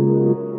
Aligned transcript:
And 0.00 0.49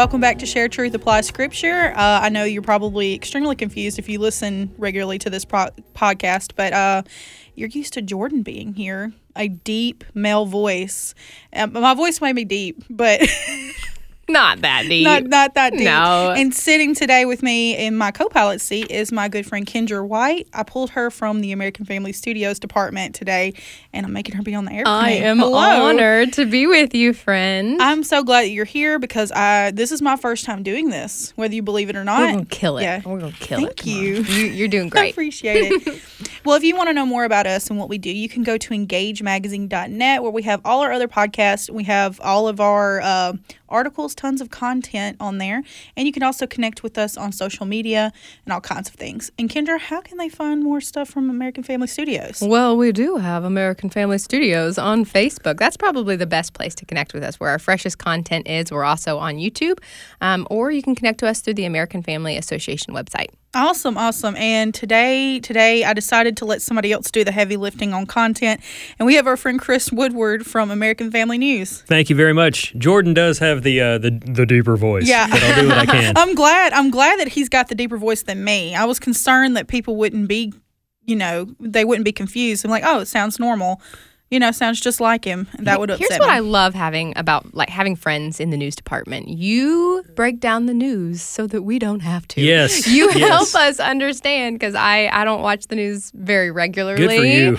welcome 0.00 0.18
back 0.18 0.38
to 0.38 0.46
Share 0.46 0.66
Truth 0.66 0.94
Apply 0.94 1.20
Scripture. 1.20 1.92
Uh, 1.94 2.20
I 2.22 2.30
know 2.30 2.44
you're 2.44 2.62
probably 2.62 3.12
extremely 3.12 3.54
confused 3.54 3.98
if 3.98 4.08
you 4.08 4.18
listen 4.18 4.74
regularly 4.78 5.18
to 5.18 5.28
this 5.28 5.44
pro- 5.44 5.68
podcast, 5.94 6.52
but 6.56 6.72
uh, 6.72 7.02
you're 7.54 7.68
used 7.68 7.92
to 7.92 8.00
Jordan 8.00 8.42
being 8.42 8.72
here, 8.72 9.12
a 9.36 9.48
deep 9.48 10.02
male 10.14 10.46
voice. 10.46 11.14
Um, 11.52 11.74
my 11.74 11.92
voice 11.92 12.18
may 12.22 12.32
be 12.32 12.46
deep, 12.46 12.82
but 12.88 13.20
Not 14.30 14.60
that 14.62 14.82
deep. 14.88 15.04
not 15.04 15.24
not 15.24 15.54
that 15.54 15.72
deep. 15.72 15.82
No. 15.84 16.32
And 16.36 16.54
sitting 16.54 16.94
today 16.94 17.24
with 17.24 17.42
me 17.42 17.76
in 17.76 17.96
my 17.96 18.10
co-pilot 18.10 18.60
seat 18.60 18.90
is 18.90 19.10
my 19.12 19.28
good 19.28 19.46
friend 19.46 19.66
Kendra 19.66 20.06
White. 20.06 20.48
I 20.52 20.62
pulled 20.62 20.90
her 20.90 21.10
from 21.10 21.40
the 21.40 21.52
American 21.52 21.84
Family 21.84 22.12
Studios 22.12 22.58
department 22.58 23.14
today, 23.14 23.54
and 23.92 24.06
I'm 24.06 24.12
making 24.12 24.36
her 24.36 24.42
be 24.42 24.54
on 24.54 24.64
the 24.64 24.72
airplane. 24.72 24.94
I 24.94 25.10
am 25.12 25.38
Hello. 25.38 25.58
honored 25.58 26.32
to 26.34 26.46
be 26.46 26.66
with 26.66 26.94
you, 26.94 27.12
friend. 27.12 27.80
I'm 27.82 28.02
so 28.04 28.22
glad 28.22 28.42
that 28.42 28.50
you're 28.50 28.64
here 28.64 28.98
because 28.98 29.32
I 29.32 29.72
this 29.72 29.92
is 29.92 30.00
my 30.00 30.16
first 30.16 30.44
time 30.44 30.62
doing 30.62 30.90
this, 30.90 31.32
whether 31.36 31.54
you 31.54 31.62
believe 31.62 31.90
it 31.90 31.96
or 31.96 32.04
not. 32.04 32.20
We're 32.20 32.32
gonna 32.32 32.44
kill 32.46 32.78
it. 32.78 32.82
Yeah. 32.82 33.02
We're 33.04 33.20
gonna 33.20 33.32
kill 33.32 33.58
Thank 33.58 33.70
it. 33.72 33.76
Come 33.78 33.88
you. 33.92 34.14
you. 34.22 34.44
You're 34.52 34.68
doing 34.68 34.88
great. 34.90 35.02
I 35.02 35.06
appreciate 35.08 35.72
it. 35.86 36.02
well, 36.44 36.56
if 36.56 36.62
you 36.62 36.76
want 36.76 36.88
to 36.88 36.92
know 36.92 37.06
more 37.06 37.24
about 37.24 37.46
us 37.46 37.68
and 37.68 37.78
what 37.78 37.88
we 37.88 37.98
do, 37.98 38.10
you 38.10 38.28
can 38.28 38.42
go 38.42 38.56
to 38.56 38.70
engagemagazine.net 38.74 40.22
where 40.22 40.32
we 40.32 40.42
have 40.42 40.60
all 40.64 40.80
our 40.80 40.92
other 40.92 41.08
podcasts. 41.08 41.70
We 41.70 41.84
have 41.84 42.20
all 42.20 42.48
of 42.48 42.60
our 42.60 43.00
uh, 43.00 43.32
articles, 43.68 44.14
tons 44.14 44.40
of 44.40 44.50
content 44.50 45.16
on 45.20 45.38
there. 45.38 45.62
And 45.96 46.06
you 46.06 46.12
can 46.12 46.22
also 46.22 46.46
connect 46.46 46.82
with 46.82 46.98
us 46.98 47.16
on 47.16 47.32
social 47.32 47.66
media 47.66 48.12
and 48.44 48.52
all 48.52 48.60
kinds 48.60 48.88
of 48.88 48.94
things. 48.94 49.30
And 49.38 49.48
Kendra, 49.48 49.78
how 49.78 50.00
can 50.00 50.18
they 50.18 50.28
find 50.28 50.62
more 50.62 50.80
stuff 50.80 51.08
from 51.08 51.30
American 51.30 51.62
Family 51.62 51.86
Studios? 51.86 52.42
Well, 52.42 52.76
we 52.76 52.92
do 52.92 53.16
have 53.16 53.44
American 53.44 53.90
Family 53.90 54.18
Studios 54.18 54.78
on 54.78 55.04
Facebook. 55.04 55.58
That's 55.58 55.76
probably 55.76 56.16
the 56.16 56.26
best 56.26 56.52
place 56.52 56.74
to 56.76 56.86
connect 56.86 57.14
with 57.14 57.22
us, 57.22 57.38
where 57.38 57.50
our 57.50 57.58
freshest 57.58 57.98
content 57.98 58.48
is. 58.48 58.70
We're 58.72 58.84
also 58.84 59.18
on 59.18 59.36
YouTube, 59.36 59.78
um, 60.20 60.46
or 60.50 60.70
you 60.70 60.82
can 60.82 60.94
connect 60.94 61.20
to 61.20 61.28
us 61.28 61.40
through 61.40 61.54
the 61.54 61.64
American 61.64 62.02
Family 62.02 62.36
Association 62.36 62.94
website. 62.94 63.28
Awesome, 63.52 63.98
awesome. 63.98 64.36
And 64.36 64.72
today, 64.72 65.40
today 65.40 65.82
I 65.82 65.92
decided 65.92 66.36
to 66.36 66.44
let 66.44 66.62
somebody 66.62 66.92
else 66.92 67.10
do 67.10 67.24
the 67.24 67.32
heavy 67.32 67.56
lifting 67.56 67.92
on 67.92 68.06
content. 68.06 68.60
And 68.96 69.06
we 69.06 69.16
have 69.16 69.26
our 69.26 69.36
friend 69.36 69.58
Chris 69.60 69.90
Woodward 69.90 70.46
from 70.46 70.70
American 70.70 71.10
Family 71.10 71.36
News. 71.36 71.82
Thank 71.82 72.10
you 72.10 72.14
very 72.14 72.32
much. 72.32 72.72
Jordan 72.78 73.12
does 73.12 73.40
have 73.40 73.64
the 73.64 73.80
uh, 73.80 73.98
the 73.98 74.12
the 74.24 74.46
deeper 74.46 74.76
voice. 74.76 75.08
Yeah. 75.08 75.26
but 75.28 75.42
I'll 75.42 75.62
do 75.62 75.68
what 75.68 75.78
I 75.78 75.86
can. 76.00 76.16
I'm 76.16 76.36
glad. 76.36 76.72
I'm 76.72 76.92
glad 76.92 77.18
that 77.18 77.26
he's 77.26 77.48
got 77.48 77.66
the 77.68 77.74
deeper 77.74 77.98
voice 77.98 78.22
than 78.22 78.44
me. 78.44 78.76
I 78.76 78.84
was 78.84 79.00
concerned 79.00 79.56
that 79.56 79.66
people 79.66 79.96
wouldn't 79.96 80.28
be, 80.28 80.52
you 81.04 81.16
know, 81.16 81.46
they 81.58 81.84
wouldn't 81.84 82.04
be 82.04 82.12
confused. 82.12 82.64
I'm 82.64 82.70
like, 82.70 82.84
oh, 82.86 83.00
it 83.00 83.08
sounds 83.08 83.40
normal. 83.40 83.80
You 84.30 84.38
know, 84.38 84.52
sounds 84.52 84.80
just 84.80 85.00
like 85.00 85.24
him. 85.24 85.48
That 85.58 85.80
would 85.80 85.90
upset 85.90 86.08
Here's 86.08 86.20
what 86.20 86.28
me. 86.28 86.34
I 86.34 86.38
love 86.38 86.72
having 86.72 87.12
about 87.16 87.52
like 87.52 87.68
having 87.68 87.96
friends 87.96 88.38
in 88.38 88.50
the 88.50 88.56
news 88.56 88.76
department. 88.76 89.26
You 89.28 90.04
break 90.14 90.38
down 90.38 90.66
the 90.66 90.72
news 90.74 91.20
so 91.20 91.48
that 91.48 91.62
we 91.62 91.80
don't 91.80 91.98
have 91.98 92.28
to. 92.28 92.40
Yes, 92.40 92.86
You 93.00 93.10
yes. 93.12 93.28
help 93.28 93.54
us 93.56 93.80
understand 93.80 94.54
because 94.54 94.76
I 94.76 95.08
I 95.08 95.24
don't 95.24 95.42
watch 95.42 95.66
the 95.66 95.74
news 95.74 96.12
very 96.14 96.52
regularly. 96.52 97.08
Good 97.08 97.18
for 97.18 97.24
you. 97.24 97.58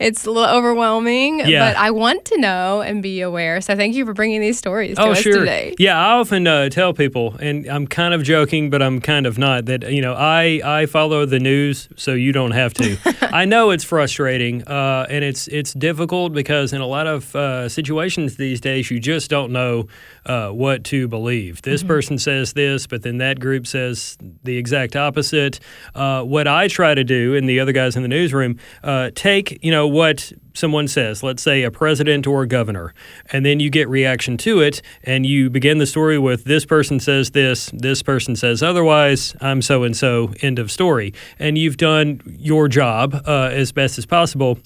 It's 0.00 0.26
a 0.26 0.30
little 0.32 0.52
overwhelming, 0.52 1.40
Yeah. 1.46 1.70
but 1.72 1.76
I 1.78 1.92
want 1.92 2.24
to 2.26 2.38
know 2.40 2.80
and 2.80 3.00
be 3.00 3.20
aware. 3.20 3.60
So 3.60 3.76
thank 3.76 3.94
you 3.94 4.04
for 4.04 4.12
bringing 4.12 4.40
these 4.40 4.58
stories 4.58 4.96
to 4.96 5.02
Oh, 5.04 5.10
us 5.12 5.20
sure. 5.20 5.38
today. 5.38 5.76
Yeah, 5.78 5.96
I 5.98 6.14
often 6.18 6.48
uh, 6.48 6.68
tell 6.68 6.94
people, 6.94 7.36
and 7.40 7.64
I'm 7.68 7.86
kind 7.86 8.12
of 8.12 8.24
joking, 8.24 8.70
but 8.70 8.82
I'm 8.82 9.00
kind 9.00 9.24
of 9.26 9.38
not, 9.38 9.66
that, 9.66 9.88
you 9.92 10.00
know, 10.02 10.14
I, 10.14 10.60
I 10.64 10.86
follow 10.86 11.26
the 11.26 11.38
news 11.38 11.88
so 11.96 12.12
you 12.14 12.32
don't 12.32 12.52
have 12.52 12.74
to. 12.74 12.96
I 13.32 13.44
know 13.44 13.70
it's 13.70 13.84
frustrating 13.84 14.66
uh, 14.66 15.06
and 15.08 15.24
it's, 15.24 15.46
it's 15.48 15.72
difficult 15.74 16.07
because 16.08 16.72
in 16.72 16.80
a 16.80 16.86
lot 16.86 17.06
of 17.06 17.34
uh, 17.36 17.68
situations 17.68 18.36
these 18.36 18.60
days, 18.60 18.90
you 18.90 18.98
just 18.98 19.30
don't 19.30 19.52
know 19.52 19.86
uh, 20.26 20.50
what 20.50 20.84
to 20.84 21.06
believe. 21.06 21.62
This 21.62 21.82
person 21.82 22.18
says 22.18 22.52
this, 22.54 22.86
but 22.86 23.02
then 23.02 23.18
that 23.18 23.38
group 23.38 23.66
says 23.66 24.16
the 24.42 24.56
exact 24.56 24.96
opposite. 24.96 25.60
Uh, 25.94 26.22
what 26.22 26.48
I 26.48 26.68
try 26.68 26.94
to 26.94 27.04
do, 27.04 27.36
and 27.36 27.48
the 27.48 27.60
other 27.60 27.72
guys 27.72 27.96
in 27.96 28.02
the 28.02 28.08
newsroom, 28.08 28.58
uh, 28.82 29.10
take, 29.14 29.62
you 29.62 29.70
know, 29.70 29.86
what 29.86 30.32
someone 30.54 30.88
says, 30.88 31.22
let's 31.22 31.42
say 31.42 31.62
a 31.62 31.70
president 31.70 32.26
or 32.26 32.42
a 32.42 32.48
governor, 32.48 32.92
and 33.32 33.46
then 33.46 33.60
you 33.60 33.70
get 33.70 33.88
reaction 33.88 34.36
to 34.38 34.60
it, 34.60 34.82
and 35.04 35.24
you 35.24 35.48
begin 35.48 35.78
the 35.78 35.86
story 35.86 36.18
with 36.18 36.44
this 36.44 36.66
person 36.66 36.98
says 36.98 37.30
this, 37.30 37.70
this 37.72 38.02
person 38.02 38.34
says 38.34 38.62
otherwise, 38.62 39.36
I'm 39.40 39.62
so 39.62 39.84
and 39.84 39.96
so, 39.96 40.34
end 40.42 40.58
of 40.58 40.70
story. 40.70 41.14
And 41.38 41.56
you've 41.56 41.76
done 41.76 42.20
your 42.26 42.68
job 42.68 43.22
uh, 43.26 43.50
as 43.52 43.72
best 43.72 43.98
as 43.98 44.06
possible 44.06 44.58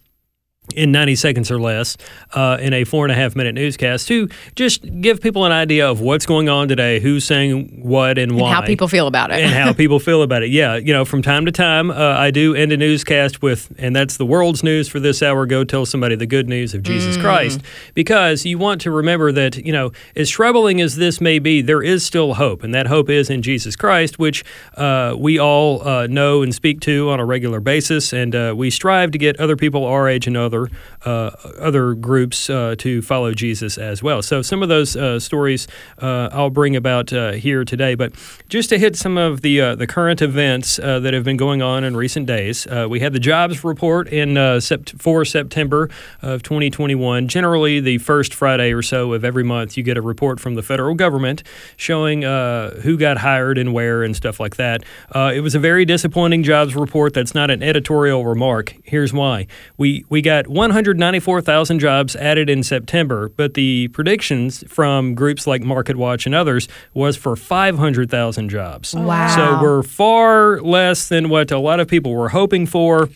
in 0.72 0.92
90 0.92 1.14
seconds 1.16 1.50
or 1.50 1.60
less 1.60 1.96
uh, 2.32 2.58
in 2.60 2.72
a 2.72 2.84
four 2.84 3.04
and 3.04 3.12
a 3.12 3.14
half 3.14 3.36
minute 3.36 3.54
newscast 3.54 4.08
to 4.08 4.28
just 4.56 4.84
give 5.00 5.20
people 5.20 5.44
an 5.44 5.52
idea 5.52 5.88
of 5.88 6.00
what's 6.00 6.26
going 6.26 6.48
on 6.48 6.68
today, 6.68 7.00
who's 7.00 7.24
saying 7.24 7.82
what 7.82 8.18
and 8.18 8.32
why 8.32 8.48
And 8.48 8.54
how 8.54 8.62
people 8.62 8.88
feel 8.88 9.06
about 9.06 9.30
it. 9.30 9.40
and 9.40 9.52
how 9.52 9.72
people 9.82 9.98
feel 9.98 10.22
about 10.22 10.42
it. 10.42 10.50
Yeah, 10.50 10.76
you 10.76 10.92
know, 10.92 11.04
from 11.04 11.22
time 11.22 11.46
to 11.46 11.52
time, 11.52 11.90
uh, 11.90 11.94
I 11.94 12.30
do 12.30 12.54
end 12.54 12.72
a 12.72 12.76
newscast 12.76 13.42
with, 13.42 13.72
and 13.78 13.94
that's 13.94 14.16
the 14.16 14.26
world's 14.26 14.62
news 14.62 14.88
for 14.88 15.00
this 15.00 15.22
hour. 15.22 15.46
Go 15.46 15.64
tell 15.64 15.86
somebody 15.86 16.14
the 16.14 16.26
good 16.26 16.48
news 16.48 16.74
of 16.74 16.82
Jesus 16.82 17.16
Christ, 17.16 17.60
because 17.94 18.44
you 18.44 18.58
want 18.58 18.80
to 18.82 18.90
remember 18.90 19.32
that 19.32 19.56
you 19.56 19.72
know, 19.72 19.92
as 20.16 20.28
troubling 20.30 20.80
as 20.80 20.96
this 20.96 21.20
may 21.20 21.38
be, 21.38 21.62
there 21.62 21.82
is 21.82 22.04
still 22.04 22.34
hope, 22.34 22.62
and 22.62 22.74
that 22.74 22.86
hope 22.86 23.08
is 23.10 23.30
in 23.30 23.42
Jesus 23.42 23.76
Christ, 23.76 24.18
which 24.18 24.44
uh, 24.76 25.14
we 25.18 25.38
all 25.38 25.86
uh, 25.86 26.06
know 26.06 26.42
and 26.42 26.54
speak 26.54 26.80
to 26.80 27.10
on 27.10 27.20
a 27.20 27.24
regular 27.24 27.60
basis, 27.60 28.12
and 28.12 28.34
uh, 28.34 28.54
we 28.56 28.70
strive 28.70 29.10
to 29.12 29.18
get 29.18 29.38
other 29.38 29.56
people 29.56 29.84
our 29.84 30.08
age 30.08 30.26
and 30.26 30.36
other 30.36 30.61
uh, 31.04 31.30
other 31.58 31.94
groups 31.94 32.50
uh, 32.50 32.74
to 32.78 33.02
follow 33.02 33.32
Jesus 33.32 33.78
as 33.78 34.02
well. 34.02 34.22
So 34.22 34.42
some 34.42 34.62
of 34.62 34.68
those 34.68 34.96
uh, 34.96 35.20
stories 35.20 35.66
I'll 35.98 36.50
bring 36.50 36.76
about 36.76 37.10
here 37.10 37.64
today, 37.64 37.94
but 37.94 38.12
just 38.48 38.68
to 38.70 38.78
hit 38.78 38.96
some 38.96 39.16
of 39.16 39.40
the 39.42 39.74
the 39.76 39.86
current 39.86 40.22
events 40.22 40.76
that 40.76 41.14
have 41.14 41.24
been 41.24 41.36
going 41.36 41.62
on 41.62 41.84
in 41.84 41.96
recent 41.96 42.26
days, 42.26 42.66
we 42.88 43.00
had 43.00 43.12
the 43.12 43.20
jobs 43.20 43.64
report 43.64 44.08
in 44.08 44.34
sept- 44.34 45.00
for 45.00 45.24
September 45.24 45.88
of 46.20 46.42
2021. 46.42 47.28
Generally, 47.28 47.80
the 47.80 47.98
first 47.98 48.34
Friday 48.34 48.72
or 48.72 48.82
so 48.82 49.12
of 49.12 49.24
every 49.24 49.44
month, 49.44 49.76
you 49.76 49.82
get 49.82 49.96
a 49.96 50.02
report 50.02 50.40
from 50.40 50.54
the 50.54 50.62
federal 50.62 50.94
government 50.94 51.42
showing 51.76 52.24
uh, 52.24 52.80
who 52.80 52.96
got 52.96 53.18
hired 53.18 53.58
and 53.58 53.72
where 53.72 54.02
and 54.02 54.14
stuff 54.16 54.40
like 54.40 54.56
that. 54.56 54.82
Uh, 55.14 55.32
it 55.34 55.40
was 55.40 55.54
a 55.54 55.58
very 55.58 55.84
disappointing 55.84 56.42
jobs 56.42 56.74
report. 56.74 57.14
That's 57.14 57.34
not 57.34 57.50
an 57.50 57.62
editorial 57.62 58.24
remark. 58.24 58.74
Here's 58.84 59.12
why: 59.12 59.46
we 59.76 60.04
we 60.08 60.22
got 60.22 60.48
194,000 60.52 61.78
jobs 61.78 62.14
added 62.16 62.48
in 62.50 62.62
September, 62.62 63.28
but 63.30 63.54
the 63.54 63.88
predictions 63.88 64.62
from 64.68 65.14
groups 65.14 65.46
like 65.46 65.62
MarketWatch 65.62 66.26
and 66.26 66.34
others 66.34 66.68
was 66.94 67.16
for 67.16 67.34
500,000 67.36 68.48
jobs. 68.48 68.94
Wow. 68.94 69.34
So 69.34 69.62
we're 69.62 69.82
far 69.82 70.60
less 70.60 71.08
than 71.08 71.28
what 71.28 71.50
a 71.50 71.58
lot 71.58 71.80
of 71.80 71.88
people 71.88 72.12
were 72.14 72.28
hoping 72.30 72.66
for. 72.66 73.08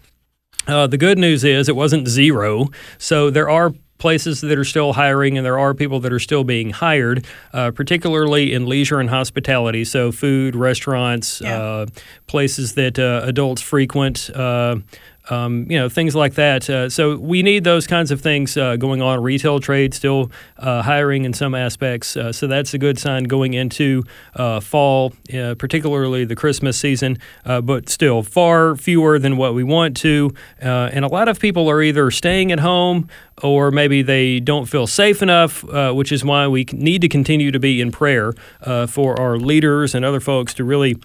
Uh, 0.66 0.86
the 0.86 0.98
good 0.98 1.18
news 1.18 1.44
is 1.44 1.68
it 1.68 1.76
wasn't 1.76 2.08
zero. 2.08 2.68
So 2.98 3.30
there 3.30 3.48
are 3.48 3.72
places 3.98 4.42
that 4.42 4.58
are 4.58 4.64
still 4.64 4.92
hiring 4.92 5.38
and 5.38 5.46
there 5.46 5.58
are 5.58 5.72
people 5.72 6.00
that 6.00 6.12
are 6.12 6.18
still 6.18 6.44
being 6.44 6.68
hired, 6.70 7.24
uh, 7.54 7.70
particularly 7.70 8.52
in 8.52 8.66
leisure 8.66 9.00
and 9.00 9.08
hospitality. 9.08 9.84
So 9.84 10.12
food, 10.12 10.54
restaurants, 10.54 11.40
Yeah. 11.42 11.58
uh, 11.58 11.86
places 12.26 12.74
that 12.74 12.98
uh, 12.98 13.22
adults 13.24 13.62
frequent. 13.62 14.28
Um, 15.28 15.66
you 15.68 15.78
know 15.78 15.88
things 15.88 16.14
like 16.14 16.34
that. 16.34 16.68
Uh, 16.70 16.88
so 16.88 17.16
we 17.16 17.42
need 17.42 17.64
those 17.64 17.86
kinds 17.86 18.10
of 18.10 18.20
things 18.20 18.56
uh, 18.56 18.76
going 18.76 19.02
on. 19.02 19.22
Retail 19.22 19.60
trade 19.60 19.94
still 19.94 20.30
uh, 20.58 20.82
hiring 20.82 21.24
in 21.24 21.32
some 21.32 21.54
aspects. 21.54 22.16
Uh, 22.16 22.32
so 22.32 22.46
that's 22.46 22.74
a 22.74 22.78
good 22.78 22.98
sign 22.98 23.24
going 23.24 23.54
into 23.54 24.04
uh, 24.34 24.60
fall, 24.60 25.12
uh, 25.34 25.54
particularly 25.58 26.24
the 26.24 26.36
Christmas 26.36 26.78
season. 26.78 27.18
But 27.44 27.88
still 27.88 28.22
far 28.22 28.76
fewer 28.76 29.18
than 29.18 29.36
what 29.36 29.54
we 29.54 29.64
want 29.64 29.96
to. 29.98 30.32
And 30.60 31.04
a 31.04 31.08
lot 31.08 31.28
of 31.28 31.40
people 31.40 31.68
are 31.70 31.82
either 31.82 32.10
staying 32.10 32.52
at 32.52 32.60
home 32.60 33.08
or 33.42 33.70
maybe 33.70 34.02
they 34.02 34.40
don't 34.40 34.66
feel 34.66 34.86
safe 34.86 35.22
enough, 35.22 35.64
which 35.94 36.12
is 36.12 36.24
why 36.24 36.46
we 36.46 36.66
need 36.72 37.00
to 37.02 37.08
continue 37.08 37.50
to 37.50 37.58
be 37.58 37.80
in 37.80 37.90
prayer 37.90 38.34
for 38.88 39.18
our 39.18 39.38
leaders 39.38 39.94
and 39.94 40.04
other 40.04 40.20
folks 40.20 40.54
to 40.54 40.64
really 40.64 40.96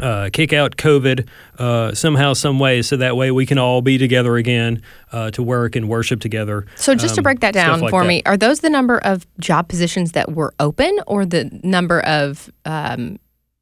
uh, 0.00 0.30
kick 0.32 0.52
out 0.52 0.76
COVID 0.76 1.26
uh, 1.58 1.94
somehow, 1.94 2.32
some 2.34 2.58
way, 2.58 2.82
so 2.82 2.96
that 2.96 3.16
way 3.16 3.30
we 3.30 3.46
can 3.46 3.58
all 3.58 3.82
be 3.82 3.98
together 3.98 4.36
again 4.36 4.82
uh, 5.12 5.30
to 5.32 5.42
work 5.42 5.76
and 5.76 5.88
worship 5.88 6.20
together. 6.20 6.66
So 6.76 6.94
just 6.94 7.14
to 7.16 7.20
Um, 7.20 7.24
break 7.24 7.40
that 7.40 7.54
down 7.54 7.80
like 7.80 7.90
for 7.90 8.02
that. 8.02 8.08
me, 8.08 8.22
are 8.26 8.36
those 8.36 8.60
the 8.60 8.70
number 8.70 8.98
of 8.98 9.26
job 9.40 9.68
positions 9.68 10.12
that 10.12 10.32
were 10.32 10.52
open 10.60 10.98
or 11.06 11.24
the 11.26 11.50
number 11.62 12.00
of 12.00 12.50
um, 12.64 13.18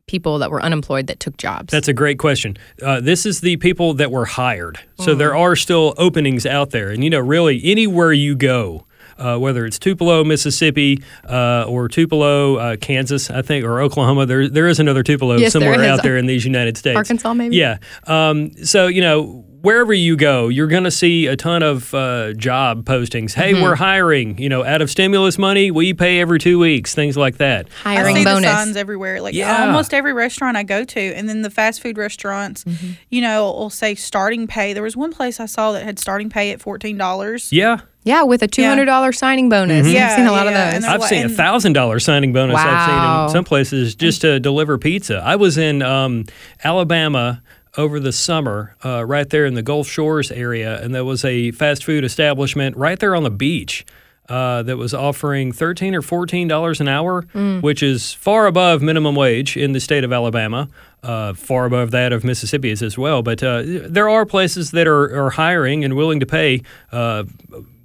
people 0.07 0.39
that 0.39 0.51
were 0.53 0.63
unemployed 0.63 1.09
that 1.09 1.19
took 1.19 1.37
jobs? 1.37 1.73
That's 1.73 1.89
a 1.89 1.93
great 1.93 2.19
question. 2.19 2.57
Uh, 2.81 3.01
this 3.01 3.27
is 3.27 3.41
the 3.41 3.57
people 3.57 3.93
that 3.95 4.11
were 4.13 4.25
hired. 4.27 4.79
So 5.01 5.15
Mm. 5.15 5.19
there 5.19 5.35
are 5.37 5.57
still 5.57 5.95
openings 5.99 6.47
out 6.47 6.71
there. 6.71 6.91
And, 6.91 7.03
you 7.03 7.11
know, 7.11 7.19
really 7.19 7.61
anywhere 7.65 8.13
you 8.13 8.37
go, 8.37 8.86
uh, 9.19 9.37
whether 9.39 9.65
it's 9.67 9.79
Tupelo, 9.79 10.25
Mississippi, 10.25 11.03
uh, 11.29 11.65
or 11.69 11.89
Tupelo, 11.89 12.57
uh, 12.57 12.77
Kansas, 12.77 13.31
I 13.31 13.43
think, 13.43 13.65
or 13.65 13.81
Oklahoma, 13.81 14.27
there, 14.27 14.49
there 14.49 14.67
is 14.69 14.79
another 14.81 15.03
Tupelo 15.03 15.37
Yes, 15.37 15.53
somewhere 15.53 15.81
is. 15.81 15.87
out 15.87 16.03
there 16.03 16.17
in 16.17 16.27
these 16.27 16.45
United 16.45 16.77
States. 16.77 16.97
Arkansas, 16.97 17.35
maybe? 17.35 17.57
Yeah. 17.57 17.79
Um, 18.07 18.53
so, 18.65 18.87
you 18.87 19.01
know, 19.01 19.45
wherever 19.63 19.93
you 19.93 20.17
go, 20.17 20.47
you're 20.49 20.69
going 20.69 20.85
to 20.85 20.91
see 20.93 21.27
a 21.27 21.35
ton 21.37 21.63
of 21.63 21.93
uh, 21.95 22.33
job 22.35 22.85
postings. 22.85 23.33
Hey, 23.35 23.53
Mm-hmm. 23.53 23.63
we're 23.63 23.75
hiring, 23.75 24.39
you 24.39 24.49
know, 24.49 24.63
out 24.65 24.81
of 24.83 24.91
stimulus 24.91 25.39
money, 25.39 25.71
we 25.71 25.93
pay 25.95 26.21
every 26.21 26.39
two 26.39 26.59
weeks, 26.59 26.95
things 26.95 27.17
like 27.17 27.39
that. 27.39 27.67
I 27.85 27.95
Hiring 27.97 28.17
see 28.17 28.25
bonus. 28.25 28.43
the 28.51 28.57
signs 28.57 28.77
everywhere, 28.77 29.21
like 29.21 29.35
Yeah. 29.35 29.67
almost 29.67 29.93
every 29.95 30.13
restaurant 30.13 30.57
I 30.57 30.63
go 30.63 30.85
to, 30.85 31.01
and 31.01 31.29
then 31.29 31.43
the 31.43 31.51
fast 31.51 31.81
food 31.83 31.97
restaurants, 31.99 32.65
Mm-hmm. 32.65 32.91
you 33.11 33.23
know, 33.23 33.45
will 33.45 33.71
say 33.71 33.95
starting 33.95 34.47
pay. 34.47 34.73
There 34.73 34.83
was 34.83 34.97
one 34.97 35.13
place 35.13 35.41
I 35.41 35.47
saw 35.47 35.73
that 35.73 35.83
had 35.85 35.99
starting 35.99 36.29
pay 36.31 36.51
at 36.53 36.61
fourteen 36.61 36.97
dollars. 36.97 37.53
Yeah. 37.53 37.81
Yeah, 38.07 38.23
with 38.23 38.43
a 38.43 38.49
two 38.49 38.65
hundred 38.65 38.87
dollar 38.87 39.13
signing 39.13 39.49
bonus. 39.51 39.87
Yeah, 39.87 40.07
I've 40.07 40.17
seen 40.17 40.27
a 40.27 40.33
lot 40.33 40.47
yeah, 40.47 40.69
of 40.69 40.75
those. 40.83 40.85
I've 40.85 41.03
seen 41.05 41.27
a 41.27 41.29
thousand 41.29 41.73
dollar 41.75 41.99
signing 42.01 42.33
bonus. 42.33 42.57
I've 42.57 42.87
seen 42.89 42.97
Wow. 42.97 43.25
in 43.27 43.31
some 43.33 43.45
places 43.45 43.95
just 43.95 44.21
to 44.23 44.41
deliver 44.41 44.79
pizza. 44.79 45.21
I 45.25 45.37
was 45.37 45.59
in 45.59 45.83
um, 45.83 46.25
Alabama 46.65 47.43
over 47.77 48.01
the 48.01 48.13
summer, 48.13 48.75
uh, 48.85 49.05
right 49.05 49.29
there 49.29 49.45
in 49.45 49.55
the 49.55 49.63
Gulf 49.63 49.87
Shores 49.89 50.31
area, 50.31 50.81
and 50.83 50.95
there 50.95 51.05
was 51.05 51.25
a 51.25 51.51
fast 51.51 51.85
food 51.85 52.05
establishment 52.05 52.77
right 52.77 52.99
there 52.99 53.15
on 53.15 53.23
the 53.25 53.31
beach. 53.31 53.85
Uh, 54.29 54.61
that 54.65 54.77
was 54.77 54.93
offering 54.93 55.53
thirteen 55.53 55.95
or 55.95 56.03
fourteen 56.03 56.49
dollars 56.49 56.81
an 56.81 56.89
hour, 56.89 57.23
which 57.61 57.81
is 57.81 58.13
far 58.13 58.49
above 58.49 58.83
minimum 58.83 59.15
wage 59.15 59.57
in 59.57 59.71
the 59.71 59.79
state 59.79 60.03
of 60.03 60.13
Alabama, 60.13 60.69
uh, 61.05 61.33
far 61.33 61.65
above 61.65 61.93
that 61.93 62.13
of 62.13 62.25
Mississippi's 62.25 62.83
as 62.83 62.99
well. 62.99 63.23
But 63.23 63.41
uh, 63.45 63.63
there 63.65 64.09
are 64.09 64.27
places 64.27 64.73
that 64.73 64.89
are, 64.89 65.27
are 65.27 65.31
hiring 65.31 65.85
and 65.85 65.95
willing 65.95 66.19
to 66.19 66.27
pay 66.27 66.63
uh, 66.91 67.23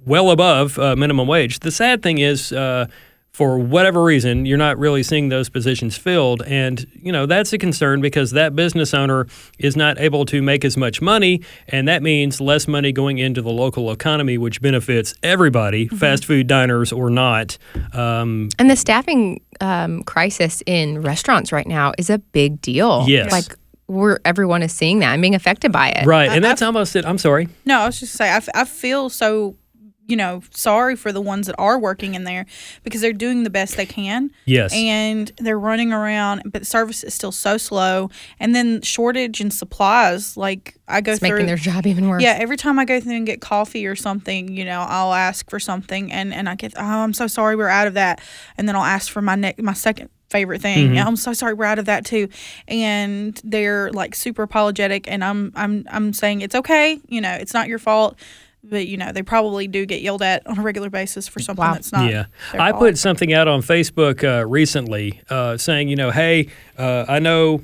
well 0.06 0.30
above 0.30 0.78
uh, 0.78 0.96
minimum 0.96 1.26
wage. 1.28 1.60
The 1.60 1.70
sad 1.70 2.02
thing 2.02 2.18
is, 2.18 2.52
uh, 2.52 2.86
for 3.30 3.58
whatever 3.58 4.02
reason, 4.04 4.44
you're 4.44 4.58
not 4.58 4.76
really 4.78 5.02
seeing 5.02 5.30
those 5.30 5.48
positions 5.48 5.96
filled, 5.96 6.42
and 6.42 6.86
you 6.92 7.10
know 7.10 7.24
that's 7.24 7.50
a 7.54 7.58
concern 7.58 8.02
because 8.02 8.32
that 8.32 8.54
business 8.54 8.92
owner 8.92 9.26
is 9.58 9.74
not 9.74 9.98
able 9.98 10.26
to 10.26 10.42
make 10.42 10.66
as 10.66 10.76
much 10.76 11.00
money, 11.00 11.40
and 11.68 11.88
that 11.88 12.02
means 12.02 12.42
less 12.42 12.68
money 12.68 12.92
going 12.92 13.16
into 13.16 13.40
the 13.40 13.48
local 13.50 13.90
economy, 13.90 14.36
which 14.36 14.60
benefits 14.60 15.14
everybody, 15.22 15.88
fast 15.88 16.26
food 16.26 16.46
diners 16.46 16.92
or 16.92 17.08
not. 17.08 17.56
Um, 17.94 18.50
And 18.58 18.68
the 18.68 18.76
staffing 18.76 19.40
um, 19.62 20.02
crisis 20.02 20.62
in 20.66 21.00
restaurants 21.00 21.52
right 21.52 21.66
now 21.66 21.92
is 21.96 22.10
a 22.10 22.18
big 22.18 22.60
deal. 22.60 23.06
Yes. 23.08 23.32
Like 23.32 23.56
we're 23.88 24.18
everyone 24.26 24.62
is 24.62 24.72
seeing 24.72 24.98
that 24.98 25.12
and 25.14 25.22
being 25.22 25.34
affected 25.34 25.72
by 25.72 25.88
it. 25.88 26.04
right, 26.06 26.28
and 26.30 26.44
that's 26.44 26.60
almost 26.60 26.96
it. 26.96 27.06
I'm 27.06 27.16
sorry. 27.18 27.48
No, 27.64 27.80
I 27.80 27.86
was 27.86 27.98
just 27.98 28.12
saying 28.12 28.30
I, 28.32 28.36
f- 28.36 28.48
I 28.54 28.64
feel 28.66 29.08
so, 29.08 29.56
you 30.06 30.16
know, 30.16 30.42
sorry 30.50 30.96
for 30.96 31.12
the 31.12 31.20
ones 31.20 31.46
that 31.46 31.54
are 31.58 31.78
working 31.78 32.14
in 32.14 32.24
there 32.24 32.44
because 32.82 33.00
they're 33.00 33.12
doing 33.12 33.44
the 33.44 33.50
best 33.50 33.76
they 33.76 33.86
can. 33.86 34.30
Yes. 34.44 34.72
And 34.74 35.30
they're 35.38 35.58
running 35.58 35.92
around, 35.92 36.42
but 36.44 36.66
service 36.66 37.04
is 37.04 37.14
still 37.14 37.32
so 37.32 37.56
slow. 37.56 38.10
And 38.40 38.54
then 38.54 38.82
shortage 38.82 39.40
in 39.40 39.50
supplies. 39.50 40.36
Like 40.36 40.76
I 40.88 41.00
go 41.00 41.12
It's 41.12 41.20
through. 41.20 41.30
making 41.30 41.46
their 41.46 41.56
job 41.56 41.86
even 41.86 42.08
worse. 42.08 42.22
Yeah, 42.22 42.36
every 42.38 42.56
time 42.56 42.78
I 42.78 42.84
go 42.84 43.00
through 43.00 43.16
and 43.16 43.26
get 43.26 43.40
coffee 43.40 43.86
or 43.86 43.96
something, 43.96 44.54
you 44.54 44.64
know, 44.64 44.84
I'll 44.88 45.14
ask 45.14 45.48
for 45.48 45.60
something, 45.60 46.12
and 46.12 46.34
and 46.34 46.48
I 46.48 46.56
get, 46.56 46.74
oh, 46.76 46.82
I'm 46.82 47.14
so 47.14 47.26
sorry, 47.26 47.56
we're 47.56 47.68
out 47.68 47.86
of 47.86 47.94
that, 47.94 48.20
and 48.58 48.68
then 48.68 48.76
I'll 48.76 48.84
ask 48.84 49.10
for 49.10 49.22
my 49.22 49.36
next, 49.36 49.62
my 49.62 49.72
second 49.72 50.10
favorite 50.30 50.60
thing. 50.62 50.90
Mm-hmm. 50.90 51.06
I'm 51.06 51.16
so 51.16 51.32
sorry, 51.32 51.54
we're 51.54 51.66
out 51.66 51.78
of 51.78 51.84
that 51.86 52.04
too, 52.04 52.28
and 52.66 53.40
they're 53.44 53.90
like 53.92 54.14
super 54.14 54.42
apologetic, 54.42 55.08
and 55.08 55.22
I'm 55.24 55.52
I'm 55.54 55.86
I'm 55.90 56.12
saying 56.12 56.40
it's 56.40 56.54
okay, 56.54 57.00
you 57.08 57.20
know, 57.20 57.32
it's 57.32 57.54
not 57.54 57.68
your 57.68 57.78
fault. 57.78 58.18
But 58.64 58.86
you 58.86 58.96
know 58.96 59.10
they 59.12 59.22
probably 59.22 59.66
do 59.66 59.84
get 59.86 60.02
yelled 60.02 60.22
at 60.22 60.46
on 60.46 60.58
a 60.58 60.62
regular 60.62 60.88
basis 60.88 61.26
for 61.26 61.40
something 61.40 61.64
Wow. 61.64 61.72
that's 61.74 61.90
not. 61.92 62.08
yeah, 62.10 62.26
their 62.52 62.60
I 62.60 62.70
fault. 62.70 62.80
put 62.82 62.98
something 62.98 63.32
out 63.32 63.48
on 63.48 63.60
Facebook 63.60 64.22
uh, 64.22 64.46
recently 64.46 65.20
uh, 65.28 65.56
saying, 65.56 65.88
you 65.88 65.96
know, 65.96 66.10
hey, 66.12 66.48
uh, 66.78 67.04
I 67.08 67.18
know 67.18 67.62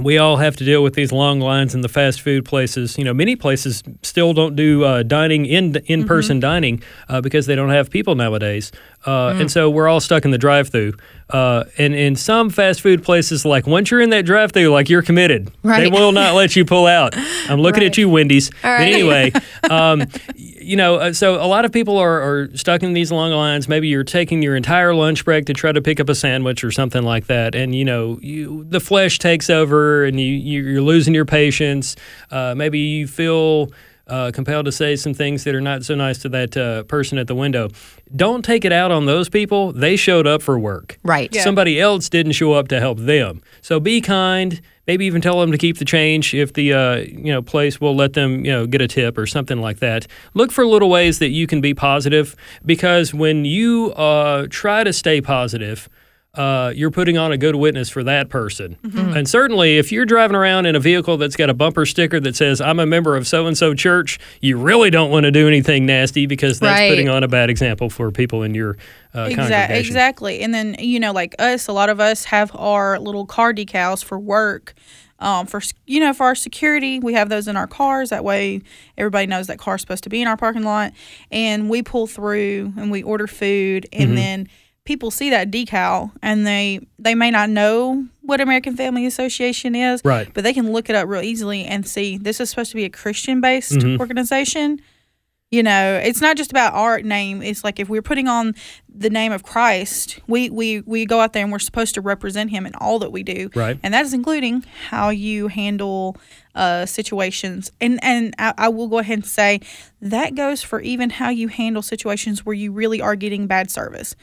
we 0.00 0.18
all 0.18 0.36
have 0.38 0.56
to 0.56 0.64
deal 0.64 0.82
with 0.82 0.94
these 0.94 1.12
long 1.12 1.38
lines 1.40 1.72
in 1.74 1.80
the 1.80 1.88
fast 1.88 2.20
food 2.20 2.44
places. 2.44 2.98
You 2.98 3.04
know, 3.04 3.14
many 3.14 3.36
places 3.36 3.82
still 4.02 4.32
don't 4.32 4.56
do 4.56 4.82
uh, 4.84 5.02
dining 5.04 5.46
in 5.46 5.76
in 5.86 6.04
person 6.04 6.40
dining 6.40 6.82
uh, 7.08 7.20
because 7.20 7.46
they 7.46 7.54
don't 7.54 7.70
have 7.70 7.90
people 7.90 8.14
nowadays, 8.16 8.72
uh, 9.06 9.34
and 9.38 9.50
so 9.50 9.70
we're 9.70 9.88
all 9.88 10.00
stuck 10.00 10.24
in 10.24 10.30
the 10.32 10.38
drive-through. 10.38 10.94
Uh, 11.30 11.64
and 11.78 11.94
in 11.94 12.14
some 12.16 12.50
fast 12.50 12.80
food 12.82 13.02
places, 13.02 13.44
like 13.46 13.66
once 13.66 13.90
you're 13.90 14.00
in 14.02 14.10
that 14.10 14.26
drive-through, 14.26 14.68
like 14.68 14.88
you're 14.90 15.02
committed. 15.02 15.50
They 15.80 15.90
will 15.90 16.12
not 16.12 16.34
let 16.34 16.54
you 16.54 16.64
pull 16.64 16.86
out. 16.86 17.14
I'm 17.48 17.60
looking 17.60 17.82
at 17.82 17.96
you, 17.96 18.08
Wendy's. 18.10 18.50
All 18.62 18.70
But 18.78 18.88
anyway, 18.88 19.32
um, 19.70 20.04
you 20.36 20.76
know, 20.76 20.96
uh, 20.96 21.12
so 21.14 21.36
a 21.42 21.46
lot 21.48 21.64
of 21.64 21.72
people 21.72 21.96
are, 21.98 22.20
are 22.22 22.56
stuck 22.56 22.82
in 22.82 22.92
these 22.92 23.10
long 23.10 23.32
lines. 23.32 23.68
Maybe 23.68 23.88
you're 23.88 24.04
taking 24.04 24.42
your 24.42 24.54
entire 24.54 24.94
lunch 24.94 25.24
break 25.24 25.46
to 25.46 25.54
try 25.54 25.72
to 25.72 25.80
pick 25.80 25.98
up 25.98 26.08
a 26.10 26.14
sandwich 26.14 26.62
or 26.62 26.70
something 26.70 27.02
like 27.02 27.26
that, 27.28 27.54
and 27.54 27.74
you 27.74 27.84
know, 27.84 28.18
you 28.20 28.64
the 28.64 28.80
flesh 28.80 29.18
takes 29.18 29.48
over, 29.48 30.04
and 30.04 30.20
you- 30.20 30.34
you're 30.62 30.82
losing 30.82 31.14
your 31.14 31.24
patience. 31.24 31.96
Uh, 32.30 32.54
maybe 32.54 32.78
you 32.78 33.06
feel. 33.06 33.72
Uh, 34.06 34.30
compelled 34.34 34.66
to 34.66 34.72
say 34.72 34.96
some 34.96 35.14
things 35.14 35.44
that 35.44 35.54
are 35.54 35.62
not 35.62 35.82
so 35.82 35.94
nice 35.94 36.18
to 36.18 36.28
that 36.28 36.54
uh, 36.58 36.82
person 36.82 37.16
at 37.16 37.26
the 37.26 37.34
window. 37.34 37.70
Don't 38.14 38.44
take 38.44 38.66
it 38.66 38.72
out 38.72 38.92
on 38.92 39.06
those 39.06 39.30
people. 39.30 39.72
They 39.72 39.96
showed 39.96 40.26
up 40.26 40.42
for 40.42 40.58
work. 40.58 40.98
Right. 41.02 41.34
Yeah. 41.34 41.42
Somebody 41.42 41.80
else 41.80 42.10
didn't 42.10 42.32
show 42.32 42.52
up 42.52 42.68
to 42.68 42.80
help 42.80 42.98
them. 42.98 43.40
So 43.62 43.80
be 43.80 44.02
kind. 44.02 44.60
Maybe 44.86 45.06
even 45.06 45.22
tell 45.22 45.40
them 45.40 45.50
to 45.52 45.56
keep 45.56 45.78
the 45.78 45.86
change 45.86 46.34
if 46.34 46.52
the 46.52 46.74
uh, 46.74 46.96
you 46.96 47.32
know 47.32 47.40
place 47.40 47.80
will 47.80 47.96
let 47.96 48.12
them 48.12 48.44
you 48.44 48.52
know 48.52 48.66
get 48.66 48.82
a 48.82 48.88
tip 48.88 49.16
or 49.16 49.26
something 49.26 49.58
like 49.58 49.78
that. 49.78 50.06
Look 50.34 50.52
for 50.52 50.66
little 50.66 50.90
ways 50.90 51.18
that 51.20 51.30
you 51.30 51.46
can 51.46 51.62
be 51.62 51.72
positive 51.72 52.36
because 52.66 53.14
when 53.14 53.46
you 53.46 53.92
uh, 53.92 54.48
try 54.50 54.84
to 54.84 54.92
stay 54.92 55.22
positive. 55.22 55.88
Uh, 56.34 56.72
you're 56.74 56.90
putting 56.90 57.16
on 57.16 57.30
a 57.30 57.38
good 57.38 57.54
witness 57.54 57.88
for 57.88 58.02
that 58.04 58.28
person. 58.28 58.76
And 58.94 59.28
certainly, 59.28 59.78
if 59.78 59.92
you're 59.92 60.04
driving 60.04 60.34
around 60.34 60.66
in 60.66 60.74
a 60.74 60.80
vehicle 60.80 61.16
that's 61.16 61.36
got 61.36 61.48
a 61.50 61.54
bumper 61.54 61.86
sticker 61.86 62.18
that 62.20 62.34
says, 62.34 62.60
I'm 62.60 62.80
a 62.80 62.86
member 62.86 63.14
of 63.16 63.26
so 63.28 63.46
and 63.46 63.56
so 63.56 63.72
church, 63.74 64.18
you 64.40 64.58
really 64.58 64.90
don't 64.90 65.10
want 65.10 65.24
to 65.24 65.30
do 65.30 65.46
anything 65.46 65.86
nasty 65.86 66.26
because 66.26 66.58
that's 66.60 66.80
Right. 66.80 66.88
putting 66.90 67.08
on 67.08 67.22
a 67.22 67.28
bad 67.28 67.50
example 67.50 67.88
for 67.88 68.10
people 68.10 68.42
in 68.42 68.54
your 68.54 68.76
uh, 69.14 69.28
Exactly. 69.30 69.36
congregation. 69.36 69.86
Exactly. 69.86 70.40
And 70.42 70.52
then 70.54 70.76
you 70.80 70.98
know, 70.98 71.12
like 71.12 71.36
us, 71.38 71.68
a 71.68 71.72
lot 71.72 71.88
of 71.88 72.00
us 72.00 72.24
have 72.24 72.50
our 72.56 72.98
little 72.98 73.26
car 73.26 73.52
decals 73.54 74.02
for 74.04 74.18
work. 74.18 74.74
Um, 75.20 75.46
for 75.46 75.62
you 75.86 76.00
know, 76.00 76.12
for 76.12 76.24
our 76.24 76.34
security, 76.34 76.98
we 76.98 77.14
have 77.14 77.28
those 77.28 77.46
in 77.46 77.56
our 77.56 77.68
cars. 77.68 78.10
That 78.10 78.24
way, 78.24 78.60
everybody 78.98 79.26
knows 79.28 79.46
that 79.46 79.58
car's 79.58 79.80
supposed 79.80 80.02
to 80.04 80.10
be 80.10 80.20
in 80.20 80.26
our 80.26 80.36
parking 80.36 80.64
lot. 80.64 80.92
And 81.30 81.70
we 81.70 81.82
pull 81.82 82.08
through 82.08 82.72
and 82.76 82.90
we 82.90 83.02
order 83.04 83.28
food, 83.28 83.86
and 83.92 84.06
Mm-hmm. 84.08 84.14
then 84.16 84.48
people 84.84 85.10
see 85.10 85.30
that 85.30 85.50
decal, 85.50 86.10
and 86.22 86.46
they 86.46 86.80
they 86.98 87.14
may 87.14 87.30
not 87.30 87.50
know 87.50 88.06
what 88.22 88.40
American 88.40 88.76
Family 88.76 89.06
Association 89.06 89.74
is, 89.74 90.00
Right. 90.04 90.28
But 90.32 90.44
they 90.44 90.52
can 90.54 90.72
look 90.72 90.88
it 90.90 90.96
up 90.96 91.08
real 91.08 91.22
easily 91.22 91.64
and 91.64 91.86
see 91.86 92.16
this 92.18 92.40
is 92.40 92.50
supposed 92.50 92.70
to 92.70 92.76
be 92.76 92.84
a 92.84 92.90
Christian 92.90 93.40
based 93.40 93.72
Mhm. 93.72 93.98
organization. 94.00 94.80
You 95.50 95.62
know, 95.62 96.00
it's 96.02 96.20
not 96.20 96.36
just 96.36 96.50
about 96.50 96.72
our 96.74 97.00
name. 97.00 97.40
It's 97.40 97.62
like 97.62 97.78
if 97.78 97.88
we're 97.88 98.02
putting 98.02 98.26
on 98.26 98.54
the 98.92 99.10
name 99.10 99.30
of 99.30 99.42
Christ, 99.44 100.18
we 100.26 100.50
we 100.50 100.80
we 100.80 101.06
go 101.06 101.20
out 101.20 101.32
there 101.32 101.42
and 101.44 101.52
we're 101.52 101.58
supposed 101.60 101.94
to 101.94 102.00
represent 102.00 102.50
Him 102.50 102.66
in 102.66 102.74
all 102.76 102.98
that 103.00 103.12
we 103.12 103.22
do, 103.22 103.50
Right. 103.54 103.78
And 103.82 103.94
that 103.94 104.04
is 104.04 104.12
including 104.12 104.64
how 104.88 105.10
you 105.10 105.48
handle 105.48 106.16
uh, 106.54 106.86
situations. 106.86 107.70
And 107.80 107.98
and 108.02 108.34
I, 108.38 108.54
I 108.56 108.68
will 108.68 108.88
go 108.88 108.98
ahead 108.98 109.18
and 109.18 109.26
say 109.26 109.60
that 110.00 110.34
goes 110.34 110.62
for 110.62 110.80
even 110.80 111.10
how 111.10 111.30
you 111.30 111.48
handle 111.48 111.82
situations 111.82 112.44
where 112.44 112.54
you 112.54 112.72
really 112.72 113.00
are 113.00 113.16
getting 113.16 113.46
bad 113.46 113.70
service. 113.70 114.14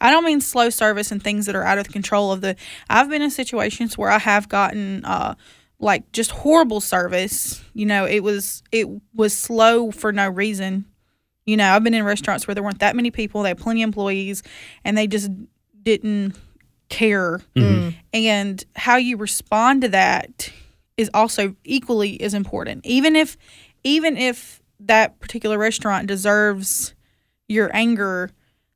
I 0.00 0.10
don't 0.10 0.24
mean 0.24 0.40
slow 0.40 0.70
service 0.70 1.10
and 1.12 1.22
things 1.22 1.46
that 1.46 1.54
are 1.54 1.64
out 1.64 1.78
of 1.78 1.86
the 1.86 1.92
control 1.92 2.32
of 2.32 2.40
the. 2.40 2.56
I've 2.90 3.08
been 3.08 3.22
in 3.22 3.30
situations 3.30 3.96
where 3.96 4.10
I 4.10 4.18
have 4.18 4.48
gotten. 4.48 5.04
Uh, 5.04 5.34
like 5.78 6.12
just 6.12 6.30
horrible 6.30 6.80
service. 6.80 7.60
You 7.74 7.86
know, 7.86 8.04
it 8.06 8.20
was 8.20 8.62
it 8.70 8.86
was 9.14 9.36
slow 9.36 9.90
for 9.90 10.12
no 10.12 10.28
reason. 10.28 10.84
You 11.44 11.56
know, 11.56 11.72
I've 11.72 11.82
been 11.82 11.92
in 11.92 12.04
restaurants 12.04 12.46
where 12.46 12.54
there 12.54 12.62
weren't 12.62 12.78
that 12.78 12.94
many 12.94 13.10
people, 13.10 13.42
they 13.42 13.48
had 13.48 13.58
plenty 13.58 13.82
of 13.82 13.88
employees, 13.88 14.44
and 14.84 14.96
they 14.96 15.08
just 15.08 15.28
didn't 15.82 16.36
care. 16.88 17.40
And 18.14 18.64
how 18.76 18.96
you 18.96 19.16
respond 19.16 19.82
to 19.82 19.88
that 19.88 20.52
is 20.96 21.10
also 21.14 21.56
equally 21.64 22.20
as 22.20 22.34
important. 22.34 22.84
Even 22.86 23.16
if 23.16 23.36
even 23.84 24.16
if 24.16 24.62
that 24.80 25.20
particular 25.20 25.58
restaurant 25.58 26.06
deserves 26.06 26.94
your 27.48 27.70
anger, 27.74 28.30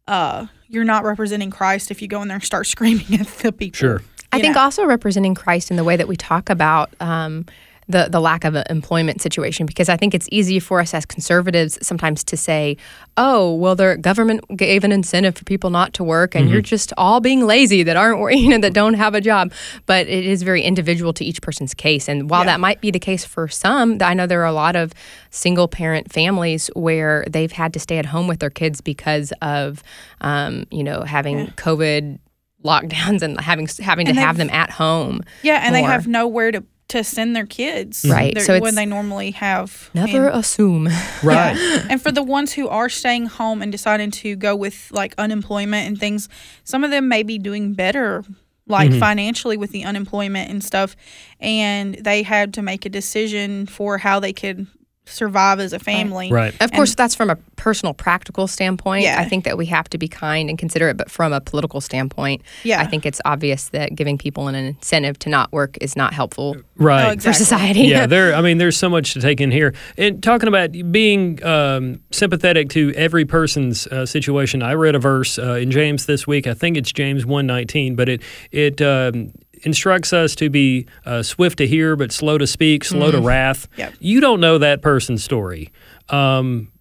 uh, 0.07 0.47
you're 0.69 0.85
not 0.85 1.05
representing 1.05 1.51
Christ 1.51 1.91
if 1.91 2.03
you 2.03 2.09
go 2.09 2.23
in 2.23 2.29
there 2.29 2.37
and 2.37 2.45
start 2.45 2.67
screaming 2.67 3.21
at 3.21 3.27
the 3.27 3.53
people. 3.53 3.77
Sure. 3.77 4.03
I 4.33 4.39
you 4.39 4.43
think 4.43 4.57
know. 4.57 4.63
also 4.63 4.85
representing 4.85 5.35
Christ 5.35 5.71
in 5.71 5.77
the 5.77 5.85
way 5.85 5.97
that 5.97 6.09
we 6.09 6.17
talk 6.17 6.51
about 6.51 6.93
um, 7.01 7.47
the 7.89 8.09
the 8.11 8.21
lack 8.21 8.45
of 8.45 8.55
an 8.57 8.65
employment 8.69 9.21
situation 9.23 9.65
because 9.65 9.89
I 9.89 9.97
think 9.97 10.13
it's 10.15 10.29
easy 10.33 10.59
for 10.59 10.81
us 10.81 10.93
as 10.93 11.07
conservatives 11.07 11.79
sometimes 11.83 12.25
to 12.25 12.37
say, 12.37 12.77
"Oh, 13.17 13.55
well, 13.55 13.77
the 13.77 13.97
government 14.01 14.41
gave 14.57 14.83
an 14.83 14.91
incentive 14.91 15.37
for 15.37 15.45
people 15.45 15.71
not 15.71 15.93
to 15.95 16.03
work, 16.05 16.35
and 16.35 16.51
you're 16.51 16.61
just 16.61 16.93
all 16.97 17.21
being 17.21 17.47
lazy 17.47 17.83
that 17.85 17.97
aren't 17.97 18.19
you 18.39 18.49
know 18.49 18.59
that 18.59 18.73
don't 18.75 18.95
have 18.95 19.15
a 19.15 19.21
job." 19.21 19.53
But 19.87 20.09
it 20.09 20.27
is 20.27 20.43
very 20.43 20.63
individual 20.63 21.13
to 21.15 21.25
each 21.25 21.41
person's 21.43 21.75
case, 21.75 22.09
and 22.09 22.29
while 22.29 22.41
Yeah. 22.41 22.47
that 22.53 22.61
might 22.61 22.81
be 22.81 22.91
the 22.91 22.99
case 22.99 23.25
for 23.25 23.47
some, 23.47 23.99
I 24.01 24.15
know 24.15 24.27
there 24.27 24.41
are 24.43 24.47
a 24.47 24.53
lot 24.53 24.75
of 24.75 24.93
single 25.31 25.69
parent 25.69 26.13
families 26.13 26.69
where 26.75 27.25
they've 27.31 27.53
had 27.53 27.73
to 27.75 27.79
stay 27.79 27.99
at 27.99 28.07
home 28.07 28.27
with 28.27 28.41
their 28.41 28.51
kids 28.51 28.81
because 28.81 29.33
of 29.43 29.83
um, 30.23 30.65
you 30.73 30.83
know 30.83 31.03
having 31.03 31.47
COVID 31.57 32.19
lockdowns 32.65 33.23
and 33.23 33.41
having 33.41 33.69
having 33.81 34.09
And 34.09 34.17
to 34.17 34.21
have 34.21 34.39
them 34.39 34.51
at 34.51 34.71
home. 34.71 35.21
Yeah, 35.43 35.61
and 35.65 35.73
they 35.75 35.83
have 35.83 36.09
nowhere 36.09 36.51
to 36.51 36.65
to 36.89 37.03
send 37.03 37.35
their 37.35 37.47
kids. 37.47 38.05
Right, 38.09 38.35
They're- 38.35 38.45
so 38.45 38.61
when 38.61 38.75
they 38.77 38.87
normally 38.87 39.33
have 39.33 39.91
Never 39.95 40.29
and- 40.29 40.37
assume. 40.39 40.89
Right. 41.23 41.57
and 41.91 42.01
for 42.01 42.13
the 42.13 42.23
ones 42.23 42.53
who 42.53 42.69
are 42.69 42.89
staying 42.89 43.27
home 43.27 43.61
and 43.63 43.73
deciding 43.73 44.11
to 44.13 44.37
go 44.37 44.55
with 44.55 44.89
like 44.93 45.15
unemployment 45.19 45.89
and 45.89 45.99
things, 45.99 46.29
some 46.65 46.85
of 46.85 46.91
them 46.91 47.09
may 47.09 47.23
be 47.23 47.39
doing 47.39 47.75
better 47.75 48.25
like 48.69 48.91
Mm-hmm. 48.91 48.99
financially 49.01 49.57
with 49.57 49.71
the 49.71 49.85
unemployment 49.85 50.51
and 50.51 50.63
stuff 50.63 50.97
and 51.39 51.95
they 51.97 52.23
had 52.25 52.53
to 52.55 52.63
make 52.63 52.85
a 52.85 52.89
decision 52.89 53.65
for 53.67 53.99
how 53.99 54.19
they 54.19 54.33
could 54.33 54.67
survive 55.07 55.61
as 55.61 55.73
a 55.73 55.79
family. 55.79 56.31
Right. 56.31 56.55
Of 56.61 56.73
course, 56.73 56.95
that's 56.95 57.15
from 57.15 57.31
a 57.31 57.37
personal, 57.57 57.95
practical 57.95 58.47
standpoint. 58.47 59.05
Yeah. 59.05 59.21
I 59.21 59.25
think 59.25 59.45
that 59.45 59.57
we 59.57 59.67
have 59.67 59.89
to 59.91 59.99
be 59.99 60.09
kind 60.09 60.49
and 60.51 60.59
considerate, 60.59 60.97
but 60.97 61.11
from 61.11 61.33
a 61.33 61.41
political 61.41 61.81
standpoint, 61.81 62.43
Yeah. 62.65 62.81
I 62.81 62.87
think 62.87 63.07
it's 63.07 63.21
obvious 63.25 63.69
that 63.71 63.95
giving 63.95 64.19
people 64.19 64.49
an 64.49 64.55
incentive 64.55 65.19
to 65.21 65.29
not 65.31 65.53
work 65.53 65.79
is 65.81 65.97
not 65.97 66.13
helpful 66.13 66.57
Right. 66.77 67.17
Oh, 67.17 67.21
for 67.21 67.33
society. 67.33 67.83
yeah, 67.83 68.07
there. 68.15 68.35
I 68.35 68.43
mean, 68.43 68.59
there's 68.59 68.77
so 68.77 68.91
much 68.91 69.15
to 69.15 69.21
take 69.21 69.41
in 69.41 69.51
here. 69.51 69.73
And 69.97 70.23
talking 70.23 70.49
about 70.49 70.73
being 70.93 71.43
um, 71.45 72.01
sympathetic 72.11 72.69
to 72.71 72.93
every 72.97 73.25
person's 73.25 73.87
uh, 73.87 74.05
situation, 74.07 74.63
I 74.63 74.75
read 74.75 74.95
a 74.95 74.99
verse 74.99 75.39
uh, 75.39 75.53
in 75.55 75.71
James 75.71 76.07
this 76.07 76.27
week. 76.27 76.47
I 76.47 76.53
think 76.55 76.77
it's 76.77 76.93
James 76.93 77.25
1:19, 77.25 77.97
but 77.97 78.09
it 78.09 78.23
it 78.53 78.83
um, 78.83 79.33
instructs 79.63 80.13
us 80.13 80.35
to 80.37 80.51
be 80.51 80.87
uh, 81.05 81.23
swift 81.23 81.59
to 81.59 81.67
hear, 81.67 81.97
but 81.97 82.13
slow 82.13 82.39
to 82.39 82.47
speak, 82.47 82.85
slow 82.85 83.11
to 83.11 83.21
wrath. 83.21 83.69
Yep. 83.77 83.95
You 84.01 84.21
don't 84.21 84.41
know 84.41 84.59
that 84.59 84.83
person's 84.83 85.23
story. 85.25 85.73
Um, 86.09 86.73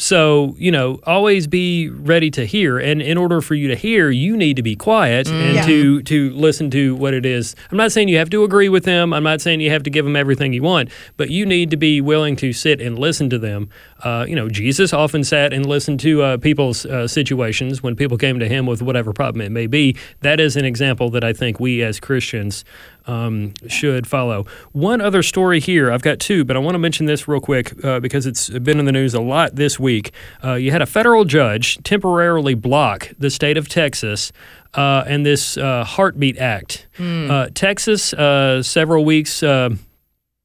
so, 0.00 0.54
you 0.58 0.70
know, 0.70 0.98
always 1.04 1.46
be 1.46 1.90
ready 1.90 2.30
to 2.30 2.46
hear. 2.46 2.78
And 2.78 3.02
in 3.02 3.18
order 3.18 3.42
for 3.42 3.54
you 3.54 3.68
to 3.68 3.74
hear, 3.76 4.08
you 4.08 4.34
need 4.34 4.56
to 4.56 4.62
be 4.62 4.74
quiet 4.74 5.28
and 5.28 5.56
Yeah. 5.56 5.66
to 5.66 6.02
to 6.04 6.30
listen 6.30 6.70
to 6.70 6.94
what 6.94 7.12
it 7.12 7.26
is. 7.26 7.54
I'm 7.70 7.76
not 7.76 7.92
saying 7.92 8.08
you 8.08 8.16
have 8.16 8.30
to 8.30 8.42
agree 8.42 8.70
with 8.70 8.84
them. 8.84 9.12
I'm 9.12 9.22
not 9.22 9.42
saying 9.42 9.60
you 9.60 9.68
have 9.70 9.82
to 9.82 9.90
give 9.90 10.06
them 10.06 10.16
everything 10.16 10.54
you 10.54 10.62
want, 10.62 10.88
but 11.18 11.28
you 11.28 11.44
need 11.44 11.70
to 11.72 11.76
be 11.76 12.00
willing 12.00 12.34
to 12.36 12.54
sit 12.54 12.80
and 12.80 12.98
listen 12.98 13.28
to 13.28 13.38
them. 13.38 13.68
Uh, 14.02 14.24
you 14.26 14.34
know, 14.34 14.48
Jesus 14.48 14.94
often 14.94 15.22
sat 15.22 15.52
and 15.52 15.66
listened 15.66 16.00
to 16.00 16.22
uh, 16.22 16.36
people's 16.38 16.86
uh, 16.86 17.06
situations 17.06 17.82
when 17.82 17.94
people 17.94 18.16
came 18.16 18.38
to 18.38 18.48
him 18.48 18.64
with 18.64 18.80
whatever 18.80 19.12
problem 19.12 19.42
it 19.42 19.52
may 19.52 19.66
be. 19.66 19.94
That 20.22 20.40
is 20.40 20.56
an 20.56 20.64
example 20.64 21.10
that 21.10 21.24
I 21.24 21.34
think 21.34 21.60
we 21.60 21.82
as 21.82 22.00
Christians 22.00 22.64
um, 23.10 23.52
should 23.66 24.06
follow. 24.06 24.46
One 24.72 25.00
other 25.00 25.22
story 25.22 25.60
here, 25.60 25.90
I've 25.90 26.02
got 26.02 26.20
two, 26.20 26.44
but 26.44 26.56
I 26.56 26.60
want 26.60 26.74
to 26.74 26.78
mention 26.78 27.06
this 27.06 27.26
real 27.26 27.40
quick 27.40 27.84
uh, 27.84 28.00
because 28.00 28.26
it's 28.26 28.48
been 28.50 28.78
in 28.78 28.84
the 28.84 28.92
news 28.92 29.14
a 29.14 29.20
lot 29.20 29.56
this 29.56 29.80
week. 29.80 30.12
Uh, 30.44 30.54
you 30.54 30.70
had 30.70 30.82
a 30.82 30.86
federal 30.86 31.24
judge 31.24 31.82
temporarily 31.82 32.54
block 32.54 33.10
the 33.18 33.30
state 33.30 33.56
of 33.56 33.68
Texas 33.68 34.32
uh, 34.74 35.04
and 35.06 35.26
this 35.26 35.56
uh, 35.56 35.84
Heartbeat 35.84 36.38
Act. 36.38 36.86
Uh, 37.30 37.48
Texas, 37.54 38.12
uh, 38.14 38.62
several 38.62 39.04
weeks. 39.04 39.42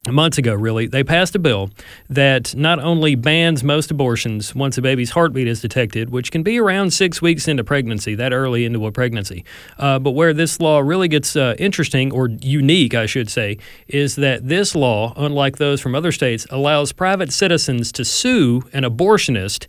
Months 0.08 0.38
ago, 0.38 0.54
really, 0.54 0.86
they 0.86 1.02
passed 1.02 1.34
a 1.34 1.38
bill 1.38 1.70
that 2.08 2.54
not 2.54 2.78
only 2.78 3.16
bans 3.16 3.64
most 3.64 3.90
abortions 3.90 4.54
once 4.54 4.78
a 4.78 4.82
baby's 4.82 5.10
heartbeat 5.10 5.48
is 5.48 5.60
detected, 5.60 6.10
which 6.10 6.30
can 6.30 6.42
be 6.42 6.60
around 6.60 6.92
six 6.92 7.20
weeks 7.20 7.48
into 7.48 7.64
pregnancy, 7.64 8.14
that 8.14 8.32
early 8.32 8.64
into 8.64 8.86
a 8.86 8.92
pregnancy, 8.92 9.44
uh, 9.78 9.98
but 9.98 10.12
where 10.12 10.32
this 10.32 10.60
law 10.60 10.78
really 10.78 11.08
gets 11.08 11.34
uh, 11.34 11.54
interesting 11.58 12.12
or 12.12 12.28
unique, 12.28 12.94
I 12.94 13.06
should 13.06 13.28
say, 13.28 13.58
is 13.88 14.16
that 14.16 14.46
this 14.46 14.74
law, 14.74 15.12
unlike 15.16 15.56
those 15.56 15.80
from 15.80 15.94
other 15.94 16.12
states, 16.12 16.46
allows 16.50 16.92
private 16.92 17.32
citizens 17.32 17.90
to 17.92 18.04
sue 18.04 18.62
an 18.72 18.84
abortionist 18.84 19.66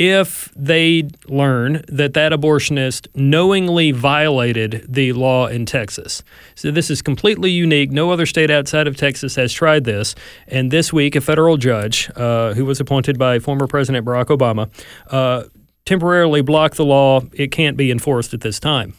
if 0.00 0.50
they 0.56 1.06
learn 1.28 1.84
that 1.86 2.14
that 2.14 2.32
abortionist 2.32 3.06
knowingly 3.14 3.92
violated 3.92 4.86
the 4.88 5.12
law 5.12 5.46
in 5.46 5.66
Texas. 5.66 6.24
So 6.54 6.70
this 6.70 6.90
is 6.90 7.02
completely 7.02 7.50
unique. 7.50 7.90
No 7.90 8.10
other 8.10 8.24
state 8.24 8.50
outside 8.50 8.86
of 8.86 8.96
Texas 8.96 9.34
has 9.34 9.52
tried 9.52 9.84
this. 9.84 10.14
And 10.48 10.70
this 10.70 10.90
week, 10.90 11.16
a 11.16 11.20
federal 11.20 11.58
judge 11.58 12.10
uh, 12.16 12.54
who 12.54 12.64
was 12.64 12.80
appointed 12.80 13.18
by 13.18 13.40
former 13.40 13.66
President 13.66 14.06
Barack 14.06 14.28
Obama 14.28 14.70
uh, 15.08 15.44
temporarily 15.84 16.40
blocked 16.40 16.78
the 16.78 16.84
law. 16.86 17.20
It 17.34 17.52
can't 17.52 17.76
be 17.76 17.90
enforced 17.90 18.32
at 18.32 18.40
this 18.40 18.58
time. 18.58 18.94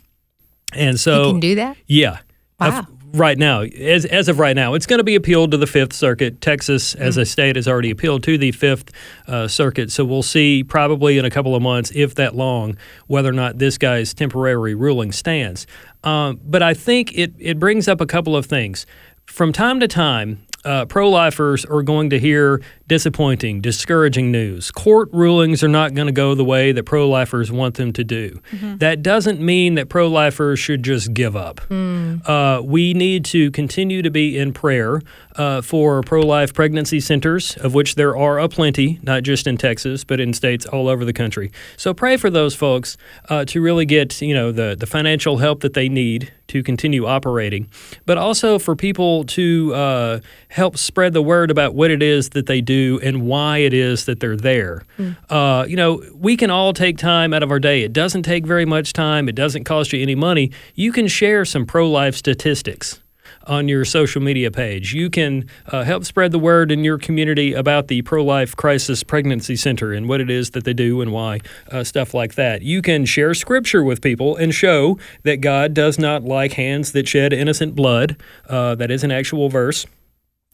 And 0.71 0.99
so 0.99 1.25
you 1.25 1.31
can 1.31 1.39
do 1.39 1.55
that. 1.55 1.77
yeah. 1.87 2.19
Wow. 2.59 2.85
Right 3.13 3.37
now, 3.37 3.61
as, 3.61 4.05
as 4.05 4.29
of 4.29 4.39
right 4.39 4.55
now, 4.55 4.73
it's 4.73 4.85
going 4.85 4.99
to 4.99 5.03
be 5.03 5.15
appealed 5.15 5.51
to 5.51 5.57
the 5.57 5.67
Fifth 5.67 5.91
Circuit. 5.91 6.39
Texas, 6.39 6.95
as 6.95 7.17
a 7.17 7.25
state, 7.25 7.57
has 7.57 7.67
already 7.67 7.91
appealed 7.91 8.23
to 8.23 8.37
the 8.37 8.53
Fifth 8.53 8.91
uh, 9.27 9.49
Circuit. 9.49 9.91
So 9.91 10.05
we'll 10.05 10.23
see 10.23 10.63
probably 10.63 11.17
in 11.17 11.25
a 11.25 11.29
couple 11.29 11.53
of 11.53 11.61
months, 11.61 11.91
if 11.93 12.15
that 12.15 12.35
long, 12.35 12.77
whether 13.07 13.27
or 13.27 13.33
not 13.33 13.57
this 13.57 13.77
guy's 13.77 14.13
temporary 14.13 14.75
ruling 14.75 15.11
stands. 15.11 15.67
Um, 16.05 16.39
but 16.43 16.63
I 16.63 16.73
think 16.73 17.17
it, 17.17 17.33
it 17.37 17.59
brings 17.59 17.89
up 17.89 17.99
a 17.99 18.05
couple 18.05 18.35
of 18.35 18.45
things. 18.45 18.85
From 19.25 19.51
time 19.51 19.81
to 19.81 19.89
time, 19.89 20.45
uh, 20.63 20.85
pro 20.85 21.09
lifers 21.09 21.65
are 21.65 21.81
going 21.81 22.09
to 22.11 22.19
hear 22.19 22.61
disappointing, 22.87 23.61
discouraging 23.61 24.31
news. 24.31 24.69
Court 24.71 25.09
rulings 25.11 25.63
are 25.63 25.67
not 25.69 25.93
going 25.93 26.07
to 26.07 26.11
go 26.13 26.35
the 26.35 26.43
way 26.43 26.71
that 26.71 26.83
pro 26.83 27.07
lifers 27.09 27.51
want 27.51 27.75
them 27.75 27.93
to 27.93 28.03
do. 28.03 28.39
That 28.77 29.01
doesn't 29.01 29.39
mean 29.39 29.75
that 29.75 29.89
pro 29.89 30.07
lifers 30.07 30.59
should 30.59 30.83
just 30.83 31.13
give 31.13 31.35
up. 31.35 31.61
Uh, 31.71 32.61
we 32.63 32.93
need 32.93 33.25
to 33.25 33.49
continue 33.51 34.01
to 34.01 34.11
be 34.11 34.37
in 34.37 34.53
prayer 34.53 35.01
uh, 35.35 35.61
for 35.61 36.01
pro 36.01 36.21
life 36.21 36.53
pregnancy 36.53 36.99
centers, 36.99 37.57
of 37.57 37.73
which 37.73 37.95
there 37.95 38.15
are 38.15 38.39
a 38.39 38.47
plenty, 38.47 38.99
not 39.03 39.23
just 39.23 39.47
in 39.47 39.57
Texas, 39.57 40.03
but 40.03 40.19
in 40.19 40.33
states 40.33 40.65
all 40.65 40.87
over 40.87 41.05
the 41.05 41.13
country. 41.13 41.51
So 41.77 41.93
pray 41.93 42.17
for 42.17 42.29
those 42.29 42.55
folks 42.55 42.97
uh, 43.29 43.45
to 43.45 43.61
really 43.61 43.85
get 43.85 44.21
you 44.21 44.33
know 44.33 44.51
the, 44.51 44.75
the 44.77 44.85
financial 44.87 45.37
help 45.37 45.61
that 45.61 45.73
they 45.73 45.89
need 45.89 46.31
to 46.47 46.61
continue 46.61 47.05
operating, 47.05 47.69
but 48.05 48.17
also 48.17 48.59
for 48.59 48.75
people 48.75 49.23
to 49.23 49.73
uh, 49.73 50.19
help 50.49 50.77
spread 50.77 51.13
the 51.13 51.21
word 51.21 51.49
about 51.49 51.73
what 51.73 51.89
it 51.89 52.03
is 52.03 52.31
that 52.31 52.45
they 52.45 52.59
do 52.59 52.99
and 53.01 53.21
why 53.25 53.59
it 53.59 53.73
is 53.73 54.05
that 54.05 54.19
they're 54.19 54.35
there. 54.35 54.83
Uh, 55.29 55.65
you 55.67 55.77
know, 55.77 56.03
we 56.13 56.35
can 56.35 56.49
all 56.49 56.73
take 56.73 56.97
time 56.97 57.33
out 57.33 57.41
of 57.41 57.51
our 57.51 57.59
day. 57.59 57.83
It 57.83 57.93
doesn't 57.93 58.23
take 58.23 58.45
very 58.45 58.65
much 58.65 58.91
time, 58.91 59.29
it 59.29 59.35
doesn't 59.35 59.63
cost 59.63 59.93
you 59.93 60.01
any 60.01 60.15
money. 60.15 60.51
You 60.75 60.91
can 60.91 61.07
share 61.07 61.45
some 61.45 61.65
pro 61.65 61.89
life 61.89 62.15
statistics 62.15 63.00
on 63.47 63.67
your 63.67 63.85
social 63.85 64.21
media 64.21 64.51
page. 64.51 64.93
You 64.93 65.09
can 65.09 65.47
uh, 65.67 65.83
help 65.83 66.05
spread 66.05 66.31
the 66.31 66.39
word 66.39 66.71
in 66.71 66.83
your 66.83 66.97
community 66.97 67.53
about 67.53 67.87
the 67.87 68.01
Pro 68.01 68.23
Life 68.23 68.55
Crisis 68.55 69.03
Pregnancy 69.03 69.55
Center 69.55 69.93
and 69.93 70.07
what 70.07 70.21
it 70.21 70.29
is 70.29 70.51
that 70.51 70.63
they 70.63 70.73
do 70.73 71.01
and 71.01 71.11
why, 71.11 71.39
uh, 71.71 71.83
stuff 71.83 72.13
like 72.13 72.35
that. 72.35 72.61
You 72.61 72.81
can 72.81 73.05
share 73.05 73.33
scripture 73.33 73.83
with 73.83 74.01
people 74.01 74.35
and 74.35 74.53
show 74.53 74.97
that 75.23 75.37
God 75.37 75.73
does 75.73 75.97
not 75.97 76.23
like 76.23 76.53
hands 76.53 76.91
that 76.93 77.07
shed 77.07 77.33
innocent 77.33 77.75
blood. 77.75 78.17
Uh, 78.47 78.75
that 78.75 78.91
is 78.91 79.03
an 79.03 79.11
actual 79.11 79.49
verse 79.49 79.85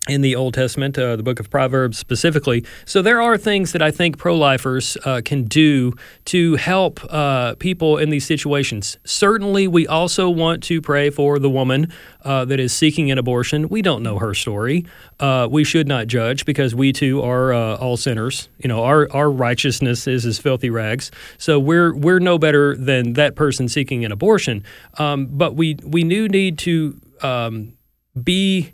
in 0.08 0.22
the 0.22 0.36
Old 0.36 0.54
Testament, 0.54 0.98
uh, 0.98 1.16
the 1.16 1.24
book 1.24 1.40
of 1.40 1.50
Proverbs 1.50 1.98
specifically. 1.98 2.66
So 2.86 3.02
there 3.02 3.22
are 3.22 3.38
things 3.38 3.72
that 3.72 3.82
I 3.82 3.92
think 3.92 4.18
pro 4.18 4.36
lifers 4.36 4.98
uh, 5.06 5.22
can 5.24 5.44
do 5.44 5.94
to 6.26 6.56
help 6.56 7.00
uh, 7.10 7.56
people 7.56 7.98
in 7.98 8.10
these 8.10 8.26
situations. 8.26 8.98
Certainly, 9.06 9.68
we 9.68 9.88
also 9.88 10.30
want 10.30 10.64
to 10.64 10.82
pray 10.82 11.10
for 11.10 11.40
the 11.40 11.50
woman 11.50 11.92
uh, 12.24 12.46
that 12.46 12.60
is 12.60 12.74
seeking 12.74 13.12
an 13.12 13.18
abortion. 13.18 13.70
We 13.70 13.82
don't 13.82 14.04
know 14.04 14.20
her 14.20 14.34
story. 14.34 14.86
Uh, 15.20 15.48
we 15.50 15.64
should 15.64 15.88
not 15.88 16.08
judge 16.08 16.46
because 16.46 16.76
we 16.76 16.92
too 16.94 17.22
are 17.22 17.54
uh, 17.54 17.76
all 17.78 17.98
sinners. 17.98 18.50
You 18.58 18.68
know, 18.68 18.84
our, 18.84 19.12
our 19.12 19.32
righteousness 19.32 20.08
is 20.08 20.26
as 20.26 20.40
filthy 20.40 20.70
rags. 20.70 21.12
So 21.38 21.60
we're 21.60 21.96
we're 21.96 22.20
no 22.20 22.38
better 22.38 22.76
than 22.76 23.14
that 23.14 23.36
person 23.36 23.68
seeking 23.68 24.06
an 24.06 24.12
abortion. 24.12 24.64
Um, 24.98 25.28
but 25.32 25.56
we 25.56 25.78
we 25.84 26.04
do 26.04 26.28
need 26.28 26.58
to 26.60 27.00
um, 27.22 27.74
be 28.22 28.74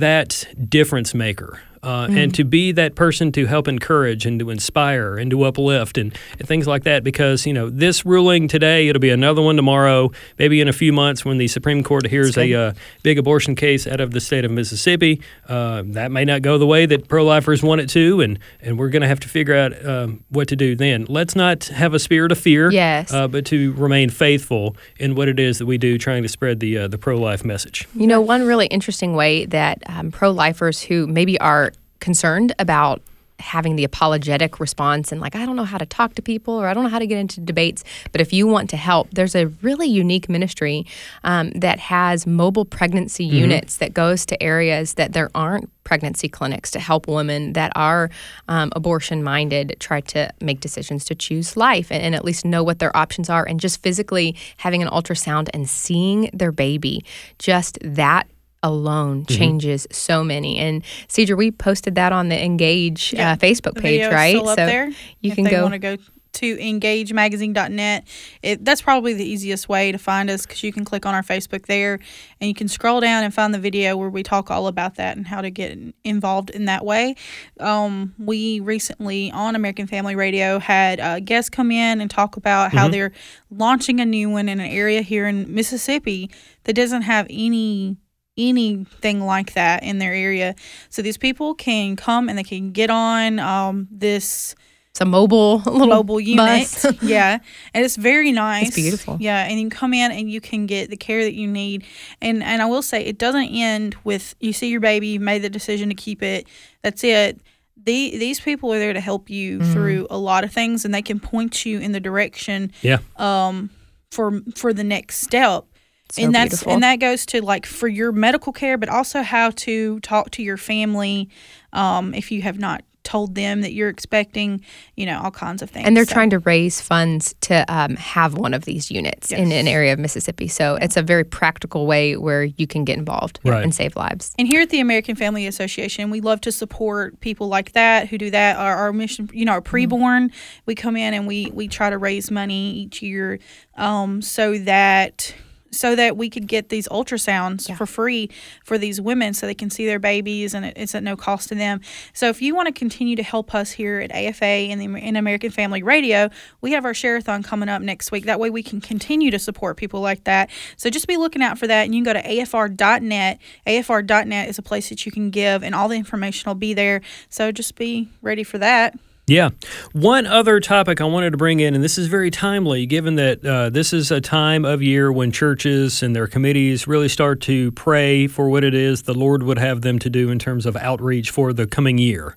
that 0.00 0.46
difference 0.68 1.14
maker. 1.14 1.60
Uh, 1.86 2.08
and 2.10 2.34
to 2.34 2.44
be 2.44 2.72
that 2.72 2.94
person 2.96 3.30
to 3.32 3.46
help 3.46 3.68
encourage 3.68 4.26
and 4.26 4.40
to 4.40 4.50
inspire 4.50 5.16
and 5.16 5.30
to 5.30 5.44
uplift 5.44 5.96
and, 5.98 6.16
and 6.38 6.48
things 6.48 6.66
like 6.66 6.82
that. 6.84 7.04
Because 7.04 7.46
you 7.46 7.52
know 7.52 7.70
this 7.70 8.04
ruling 8.04 8.48
today, 8.48 8.88
it'll 8.88 9.00
be 9.00 9.10
another 9.10 9.40
one 9.42 9.56
tomorrow, 9.56 10.10
maybe 10.38 10.60
in 10.60 10.68
a 10.68 10.72
few 10.72 10.92
months 10.92 11.24
when 11.24 11.38
the 11.38 11.48
Supreme 11.48 11.82
Court 11.82 12.06
hears 12.08 12.36
a 12.36 12.52
uh, 12.52 12.72
big 13.02 13.18
abortion 13.18 13.54
case 13.54 13.86
out 13.86 14.00
of 14.00 14.10
the 14.10 14.20
state 14.20 14.44
of 14.44 14.50
Mississippi. 14.50 15.20
Uh, 15.48 15.82
that 15.86 16.10
may 16.10 16.24
not 16.24 16.42
go 16.42 16.58
the 16.58 16.66
way 16.66 16.86
that 16.86 17.08
pro-lifers 17.08 17.62
want 17.62 17.80
it 17.80 17.88
to, 17.90 18.20
and 18.20 18.38
and 18.60 18.78
we're 18.78 18.90
going 18.90 19.02
to 19.02 19.08
have 19.08 19.20
to 19.20 19.28
figure 19.28 19.54
out 19.54 19.72
um, 19.86 20.24
what 20.30 20.48
to 20.48 20.56
do 20.56 20.74
then. 20.74 21.06
Let's 21.08 21.36
not 21.36 21.64
have 21.66 21.94
a 21.94 21.98
spirit 21.98 22.32
of 22.32 22.38
fear, 22.38 22.70
Yes. 22.72 23.12
uh, 23.12 23.28
but 23.28 23.46
to 23.46 23.72
remain 23.74 24.10
faithful 24.10 24.76
in 24.98 25.14
what 25.14 25.28
it 25.28 25.38
is 25.38 25.58
that 25.58 25.66
we 25.66 25.78
do, 25.78 25.98
trying 25.98 26.22
to 26.24 26.28
spread 26.28 26.58
the 26.60 26.78
uh, 26.78 26.88
the 26.88 26.98
pro-life 26.98 27.44
message. 27.44 27.86
You 27.94 28.06
know, 28.06 28.20
one 28.20 28.44
really 28.44 28.66
interesting 28.66 29.14
way 29.14 29.46
that 29.46 29.82
um, 29.86 30.10
pro 30.10 30.30
lifers 30.30 30.82
who 30.82 31.06
maybe 31.06 31.38
are 31.40 31.72
concerned 32.00 32.54
about 32.58 33.02
having 33.38 33.76
the 33.76 33.84
apologetic 33.84 34.58
response 34.60 35.12
and 35.12 35.20
like, 35.20 35.34
I 35.34 35.44
don't 35.44 35.56
know 35.56 35.64
how 35.64 35.78
to 35.78 35.86
talk 35.86 36.14
to 36.14 36.22
people 36.22 36.54
or 36.54 36.68
I 36.68 36.74
don't 36.74 36.84
know 36.84 36.90
how 36.90 36.98
to 36.98 37.06
get 37.06 37.18
into 37.18 37.40
debates, 37.40 37.84
but 38.12 38.20
if 38.20 38.32
you 38.32 38.46
want 38.46 38.70
to 38.70 38.76
help, 38.76 39.10
there's 39.12 39.34
a 39.34 39.46
really 39.62 39.86
unique 39.86 40.28
ministry 40.28 40.86
um, 41.24 41.50
that 41.50 41.78
has 41.78 42.26
mobile 42.26 42.64
pregnancy 42.64 43.24
units 43.24 43.76
that 43.76 43.92
goes 43.92 44.24
to 44.26 44.42
areas 44.42 44.94
that 44.94 45.12
there 45.12 45.30
aren't 45.34 45.70
pregnancy 45.84 46.28
clinics 46.28 46.70
to 46.72 46.80
help 46.80 47.06
women 47.06 47.52
that 47.52 47.70
are 47.76 48.10
um, 48.48 48.72
abortion 48.74 49.22
minded 49.22 49.76
try 49.78 50.00
to 50.00 50.28
make 50.40 50.60
decisions 50.60 51.04
to 51.04 51.14
choose 51.14 51.56
life 51.56 51.92
and, 51.92 52.02
and 52.02 52.14
at 52.14 52.24
least 52.24 52.44
know 52.44 52.64
what 52.64 52.78
their 52.78 52.96
options 52.96 53.30
are 53.30 53.46
and 53.46 53.60
just 53.60 53.82
physically 53.82 54.34
having 54.56 54.82
an 54.82 54.88
ultrasound 54.88 55.48
and 55.54 55.68
seeing 55.68 56.28
their 56.32 56.50
baby. 56.52 57.04
Just 57.38 57.78
that 57.82 58.26
alone 58.66 59.24
Mm-hmm. 59.24 59.38
changes 59.38 59.86
so 59.90 60.22
many 60.24 60.58
and 60.58 60.82
Cedar 61.08 61.36
we 61.36 61.50
posted 61.50 61.94
that 61.94 62.12
on 62.12 62.28
the 62.28 62.44
engage 62.44 63.12
Yeah, 63.12 63.32
uh, 63.32 63.36
facebook 63.36 63.74
page 63.76 64.00
video 64.00 64.10
right 64.10 64.36
Still 64.36 64.48
up 64.48 64.56
there. 64.56 64.88
you 65.20 65.30
if 65.30 65.34
can 65.36 65.44
they 65.44 65.50
go 65.50 65.62
want 65.62 65.74
to 65.74 65.78
go 65.78 65.96
to 66.32 66.56
engagemagazine.net. 66.58 68.06
It, 68.42 68.62
that's 68.62 68.82
probably 68.82 69.14
the 69.14 69.24
easiest 69.24 69.70
way 69.70 69.90
to 69.90 69.96
find 69.96 70.28
us 70.28 70.44
because 70.44 70.62
you 70.62 70.70
can 70.70 70.84
click 70.84 71.06
on 71.06 71.14
our 71.14 71.22
Facebook 71.22 71.64
there 71.64 71.94
and 72.40 72.48
you 72.48 72.54
can 72.54 72.68
scroll 72.68 73.00
down 73.00 73.24
and 73.24 73.32
find 73.32 73.54
the 73.54 73.58
video 73.58 73.96
where 73.96 74.10
we 74.10 74.22
talk 74.22 74.50
all 74.50 74.66
about 74.66 74.96
that 74.96 75.16
and 75.16 75.26
how 75.26 75.40
to 75.40 75.50
get 75.50 75.78
involved 76.04 76.50
in 76.50 76.66
that 76.66 76.84
way. 76.84 77.14
Um, 77.58 78.14
we 78.18 78.60
recently 78.60 79.30
on 79.30 79.56
American 79.56 79.86
Family 79.86 80.14
Radio 80.14 80.58
had 80.58 81.00
uh, 81.00 81.20
guests 81.20 81.48
come 81.48 81.70
in 81.70 82.02
and 82.02 82.10
talk 82.10 82.36
about 82.36 82.70
how 82.70 82.88
they're 82.88 83.12
launching 83.50 84.00
a 84.00 84.04
new 84.04 84.28
one 84.28 84.50
in 84.50 84.60
an 84.60 84.70
area 84.70 85.00
here 85.00 85.26
in 85.26 85.54
Mississippi 85.54 86.30
that 86.64 86.74
doesn't 86.74 87.02
have 87.02 87.26
any 87.30 87.96
anything 88.38 89.20
like 89.20 89.54
that 89.54 89.82
in 89.82 89.98
their 89.98 90.12
area. 90.14 90.54
So 90.90 91.02
these 91.02 91.16
people 91.16 91.54
can 91.54 91.96
come 91.96 92.28
and 92.28 92.38
they 92.38 92.44
can 92.44 92.72
get 92.72 92.90
on 92.90 93.38
um, 93.38 93.88
this 93.90 94.54
it's 94.90 95.00
a 95.02 95.04
mobile 95.04 95.58
little 95.66 95.88
mobile 95.88 96.18
unit. 96.20 96.38
bus. 96.72 96.86
yeah. 97.02 97.38
And 97.74 97.84
it's 97.84 97.96
very 97.96 98.32
nice. 98.32 98.68
It's 98.68 98.76
beautiful. 98.76 99.18
Yeah. 99.20 99.44
And 99.44 99.58
you 99.60 99.68
can 99.68 99.78
come 99.78 99.92
in 99.92 100.10
and 100.10 100.30
you 100.30 100.40
can 100.40 100.64
get 100.64 100.88
the 100.88 100.96
care 100.96 101.22
that 101.22 101.34
you 101.34 101.46
need. 101.46 101.84
And 102.22 102.42
and 102.42 102.62
I 102.62 102.66
will 102.66 102.80
say 102.82 103.04
it 103.04 103.18
doesn't 103.18 103.48
end 103.48 103.94
with 104.04 104.34
you 104.40 104.54
see 104.54 104.68
your 104.70 104.80
baby, 104.80 105.08
you 105.08 105.20
made 105.20 105.42
the 105.42 105.50
decision 105.50 105.90
to 105.90 105.94
keep 105.94 106.22
it. 106.22 106.46
That's 106.82 107.04
it. 107.04 107.38
The, 107.76 108.16
these 108.18 108.40
people 108.40 108.72
are 108.72 108.78
there 108.80 108.94
to 108.94 109.00
help 109.00 109.28
you 109.30 109.58
Mm-hmm. 109.58 109.72
through 109.72 110.06
a 110.10 110.16
lot 110.18 110.44
of 110.44 110.50
things 110.52 110.84
and 110.86 110.94
they 110.94 111.02
can 111.02 111.20
point 111.20 111.64
you 111.66 111.78
in 111.78 111.92
the 111.92 112.00
direction 112.00 112.72
Yeah. 112.82 112.98
um 113.16 113.68
for 114.10 114.40
for 114.56 114.72
the 114.72 114.82
next 114.82 115.18
step 115.20 115.66
So 116.10 116.22
and 116.22 116.34
that's 116.34 116.50
beautiful. 116.50 116.72
and 116.74 116.82
that 116.82 116.96
goes 117.00 117.26
to 117.26 117.42
like 117.42 117.66
for 117.66 117.88
your 117.88 118.12
medical 118.12 118.52
care 118.52 118.78
but 118.78 118.88
also 118.88 119.22
how 119.22 119.50
to 119.50 119.98
talk 120.00 120.30
to 120.32 120.42
your 120.42 120.56
family 120.56 121.28
um 121.72 122.14
if 122.14 122.30
you 122.30 122.42
have 122.42 122.58
not 122.58 122.82
told 123.02 123.36
them 123.36 123.60
that 123.60 123.72
you're 123.72 123.88
expecting 123.88 124.60
you 124.96 125.06
know 125.06 125.20
all 125.22 125.30
kinds 125.30 125.62
of 125.62 125.70
things 125.70 125.86
and 125.86 125.96
they're 125.96 126.04
So- 126.04 126.14
trying 126.14 126.30
to 126.30 126.40
raise 126.40 126.80
funds 126.80 127.36
to 127.42 127.64
um, 127.72 127.94
have 127.94 128.34
one 128.34 128.52
of 128.52 128.64
these 128.64 128.90
units 128.90 129.30
in 129.30 129.52
an 129.52 129.68
area 129.68 129.92
of 129.92 130.00
Mississippi. 130.00 130.48
So 130.48 130.74
it's 130.74 130.96
a 130.96 131.02
very 131.02 131.22
practical 131.22 131.86
way 131.86 132.16
where 132.16 132.42
you 132.42 132.66
can 132.66 132.84
get 132.84 132.98
involved 132.98 133.38
Right. 133.44 133.62
and 133.62 133.72
save 133.72 133.94
lives. 133.94 134.34
And 134.40 134.48
here 134.48 134.60
at 134.60 134.70
the 134.70 134.80
American 134.80 135.14
Family 135.14 135.46
Association, 135.46 136.10
we 136.10 136.20
love 136.20 136.40
to 136.40 136.50
support 136.52 137.20
people 137.20 137.46
like 137.46 137.72
that 137.74 138.08
who 138.08 138.18
do 138.18 138.28
that. 138.30 138.56
Our, 138.56 138.74
our 138.74 138.92
mission, 138.92 139.30
you 139.32 139.44
know, 139.44 139.52
our 139.52 139.62
preborn, 139.62 140.32
we 140.66 140.74
come 140.74 140.96
in 140.96 141.14
and 141.14 141.28
we 141.28 141.52
we 141.54 141.68
try 141.68 141.90
to 141.90 141.98
raise 141.98 142.32
money 142.32 142.72
each 142.72 143.02
year, 143.02 143.38
um, 143.76 144.20
so 144.20 144.58
that 144.58 145.32
so 145.76 145.94
that 145.94 146.16
we 146.16 146.30
could 146.30 146.46
get 146.46 146.68
these 146.68 146.88
ultrasounds 146.88 147.74
for 147.76 147.86
free 147.86 148.30
for 148.64 148.78
these 148.78 149.00
women, 149.00 149.34
so 149.34 149.46
they 149.46 149.54
can 149.54 149.70
see 149.70 149.86
their 149.86 149.98
babies 149.98 150.54
and 150.54 150.64
it's 150.64 150.94
at 150.94 151.02
no 151.02 151.16
cost 151.16 151.48
to 151.48 151.54
them. 151.54 151.80
So 152.12 152.28
if 152.28 152.40
you 152.42 152.54
want 152.54 152.66
to 152.66 152.72
continue 152.72 153.16
to 153.16 153.22
help 153.22 153.54
us 153.54 153.72
here 153.72 154.00
at 154.00 154.10
AFA 154.12 154.44
and 154.44 154.80
the 154.80 154.86
in 154.96 155.16
American 155.16 155.50
Family 155.50 155.82
Radio, 155.82 156.30
we 156.60 156.72
have 156.72 156.84
our 156.84 156.92
shareathon 156.92 157.44
coming 157.44 157.68
up 157.68 157.82
next 157.82 158.10
week. 158.10 158.24
That 158.24 158.40
way 158.40 158.50
we 158.50 158.62
can 158.62 158.80
continue 158.80 159.30
to 159.30 159.38
support 159.38 159.76
people 159.76 160.00
like 160.00 160.24
that. 160.24 160.50
So 160.76 160.90
just 160.90 161.06
be 161.06 161.16
looking 161.16 161.42
out 161.42 161.58
for 161.58 161.66
that, 161.66 161.84
and 161.84 161.94
you 161.94 162.02
can 162.02 162.14
go 162.14 162.20
to 162.20 162.26
afr.net. 162.26 163.38
AFR.net 163.66 164.48
is 164.48 164.58
a 164.58 164.62
place 164.62 164.88
that 164.88 165.04
you 165.04 165.12
can 165.12 165.30
give, 165.30 165.62
and 165.62 165.74
all 165.74 165.88
the 165.88 165.96
information 165.96 166.48
will 166.48 166.54
be 166.54 166.74
there. 166.74 167.00
So 167.28 167.52
just 167.52 167.76
be 167.76 168.08
ready 168.22 168.44
for 168.44 168.58
that. 168.58 168.98
Yeah. 169.28 169.50
One 169.92 170.24
other 170.24 170.60
topic 170.60 171.00
I 171.00 171.04
wanted 171.04 171.30
to 171.30 171.36
bring 171.36 171.58
in, 171.58 171.74
and 171.74 171.82
this 171.82 171.98
is 171.98 172.06
very 172.06 172.30
timely 172.30 172.86
given 172.86 173.16
that 173.16 173.44
uh, 173.44 173.70
this 173.70 173.92
is 173.92 174.12
a 174.12 174.20
time 174.20 174.64
of 174.64 174.82
year 174.82 175.10
when 175.10 175.32
churches 175.32 176.00
and 176.00 176.14
their 176.14 176.28
committees 176.28 176.86
really 176.86 177.08
start 177.08 177.40
to 177.42 177.72
pray 177.72 178.28
for 178.28 178.48
what 178.48 178.62
it 178.62 178.72
is 178.72 179.02
the 179.02 179.14
Lord 179.14 179.42
would 179.42 179.58
have 179.58 179.80
them 179.80 179.98
to 179.98 180.08
do 180.08 180.30
in 180.30 180.38
terms 180.38 180.64
of 180.64 180.76
outreach 180.76 181.30
for 181.30 181.52
the 181.52 181.66
coming 181.66 181.98
year. 181.98 182.36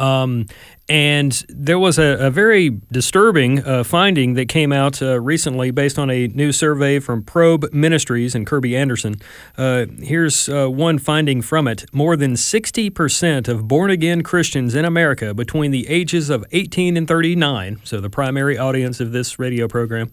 Um, 0.00 0.46
and 0.88 1.44
there 1.48 1.78
was 1.78 1.98
a, 1.98 2.16
a 2.18 2.30
very 2.30 2.80
disturbing 2.90 3.64
uh, 3.64 3.84
finding 3.84 4.34
that 4.34 4.48
came 4.48 4.72
out 4.72 5.00
uh, 5.00 5.20
recently 5.20 5.70
based 5.70 6.00
on 6.00 6.10
a 6.10 6.26
new 6.28 6.50
survey 6.50 6.98
from 6.98 7.22
Probe 7.22 7.72
Ministries 7.72 8.34
and 8.34 8.44
Kirby 8.44 8.76
Anderson. 8.76 9.16
Uh, 9.56 9.86
here's 10.00 10.48
uh, 10.48 10.68
one 10.68 10.98
finding 10.98 11.42
from 11.42 11.68
it 11.68 11.84
More 11.94 12.16
than 12.16 12.32
60% 12.32 13.46
of 13.46 13.68
born 13.68 13.90
again 13.90 14.22
Christians 14.22 14.74
in 14.74 14.84
America 14.84 15.32
between 15.32 15.70
the 15.70 15.86
ages 15.88 16.28
of 16.28 16.44
18 16.50 16.96
and 16.96 17.06
39, 17.06 17.80
so 17.84 18.00
the 18.00 18.10
primary 18.10 18.58
audience 18.58 18.98
of 18.98 19.12
this 19.12 19.38
radio 19.38 19.68
program, 19.68 20.10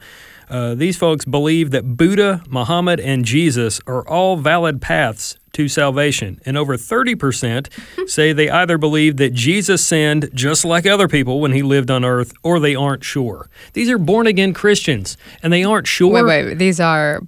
uh, 0.49 0.75
these 0.75 0.97
folks 0.97 1.25
believe 1.25 1.71
that 1.71 1.97
Buddha, 1.97 2.43
Muhammad, 2.49 2.99
and 2.99 3.25
Jesus 3.25 3.81
are 3.87 4.07
all 4.07 4.37
valid 4.37 4.81
paths 4.81 5.37
to 5.53 5.67
salvation. 5.67 6.39
And 6.45 6.57
over 6.57 6.77
30% 6.77 8.09
say 8.09 8.31
they 8.31 8.49
either 8.49 8.77
believe 8.77 9.17
that 9.17 9.33
Jesus 9.33 9.85
sinned 9.85 10.29
just 10.33 10.63
like 10.63 10.85
other 10.85 11.07
people 11.07 11.41
when 11.41 11.51
he 11.51 11.63
lived 11.63 11.91
on 11.91 12.05
earth, 12.05 12.33
or 12.43 12.59
they 12.59 12.75
aren't 12.75 13.03
sure. 13.03 13.49
These 13.73 13.89
are 13.89 13.97
born 13.97 14.27
again 14.27 14.53
Christians, 14.53 15.17
and 15.43 15.51
they 15.51 15.63
aren't 15.63 15.87
sure. 15.87 16.13
Wait, 16.13 16.45
wait. 16.45 16.55
These 16.55 16.79
are 16.79 17.21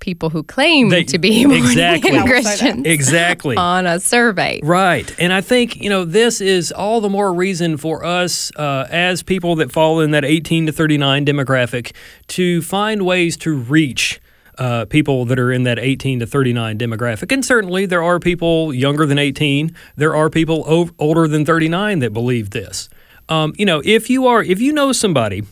people 0.00 0.30
who 0.30 0.42
claim 0.42 0.88
They- 0.88 1.04
to 1.04 1.18
be 1.18 1.44
born 1.44 1.56
exactly. 1.58 2.10
again 2.10 2.20
I 2.20 2.24
will 2.24 2.28
say 2.28 2.42
that. 2.42 2.42
Christians 2.58 2.86
Exactly. 2.86 3.56
on 3.74 3.86
a 3.86 4.00
survey. 4.00 4.60
Right. 4.62 5.14
And 5.18 5.32
I 5.32 5.40
think, 5.40 5.76
you 5.76 5.88
know, 5.90 6.04
this 6.04 6.40
is 6.40 6.72
all 6.72 7.00
the 7.00 7.08
more 7.10 7.32
reason 7.32 7.76
for 7.76 8.04
us 8.04 8.50
uh, 8.56 8.86
as 8.90 9.22
people 9.22 9.56
that 9.56 9.72
fall 9.72 10.00
in 10.00 10.10
that 10.12 10.24
18 10.24 10.66
to 10.66 10.72
39 10.72 11.24
demographic 11.26 11.94
to 12.28 12.62
find 12.62 13.04
ways 13.06 13.36
to 13.38 13.56
reach. 13.56 14.20
Uh, 14.58 14.84
people 14.84 15.24
that 15.24 15.38
are 15.38 15.50
in 15.50 15.62
that 15.62 15.78
18 15.78 16.20
to 16.20 16.26
39 16.26 16.78
demographic. 16.78 17.32
And 17.32 17.42
certainly 17.42 17.86
there 17.86 18.02
are 18.02 18.20
people 18.20 18.72
younger 18.74 19.06
than 19.06 19.18
18. 19.18 19.74
There 19.96 20.14
are 20.14 20.28
people 20.28 20.64
o- 20.68 20.90
older 20.98 21.26
than 21.26 21.46
39 21.46 22.00
that 22.00 22.12
believe 22.12 22.50
this. 22.50 22.90
Um, 23.30 23.54
you 23.56 23.64
know, 23.64 23.80
if 23.82 24.10
you 24.10 24.26
are, 24.26 24.42
if 24.42 24.60
you 24.60 24.74
know 24.74 24.92
somebody 24.92 25.44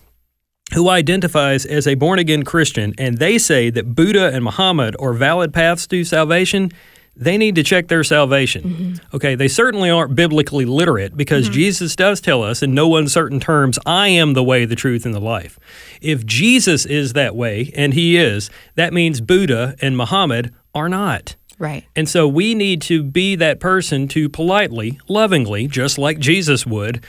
who 0.73 0.89
identifies 0.89 1.67
as 1.67 1.87
a 1.87 1.95
born 1.95 2.19
again 2.19 2.45
Christian 2.45 2.95
and 2.99 3.19
they 3.19 3.39
say 3.39 3.71
that 3.71 3.95
Buddha 3.95 4.33
and 4.33 4.45
Muhammad 4.45 4.97
are 4.99 5.13
valid 5.13 5.53
paths 5.53 5.87
to 5.89 6.05
salvation, 6.05 6.71
they 7.17 7.37
need 7.37 7.55
to 7.57 7.63
check 7.63 7.89
their 7.89 8.05
salvation. 8.05 8.63
Mm-hmm. 8.63 9.17
Okay, 9.17 9.35
they 9.35 9.49
certainly 9.49 9.91
aren't 9.91 10.15
biblically 10.15 10.65
literate 10.65 11.17
because 11.17 11.45
mm-hmm. 11.45 11.55
Jesus 11.55 11.97
does 11.97 12.21
tell 12.21 12.43
us 12.43 12.63
in 12.63 12.73
no 12.73 12.97
uncertain 12.97 13.41
terms, 13.41 13.79
I 13.85 14.09
am 14.09 14.33
the 14.33 14.45
way, 14.45 14.65
the 14.65 14.77
truth, 14.77 15.05
and 15.05 15.15
the 15.15 15.21
life. 15.21 15.59
If 16.01 16.25
Jesus 16.25 16.87
is 16.87 17.13
that 17.13 17.37
way, 17.37 17.73
and 17.77 17.93
he 17.95 18.17
is, 18.17 18.49
that 18.77 18.93
means 18.93 19.21
Buddha 19.21 19.77
and 19.83 19.97
Muhammad 19.97 20.55
are 20.75 20.89
not. 20.89 21.37
Right. 21.59 21.85
And 21.95 22.09
so 22.09 22.27
we 22.27 22.55
need 22.55 22.81
to 22.83 23.03
be 23.03 23.37
that 23.37 23.61
person 23.61 24.09
to 24.09 24.31
politely, 24.31 24.99
lovingly, 25.09 25.67
just 25.67 25.99
like 25.99 26.19
Jesus 26.19 26.65
would, 26.65 27.05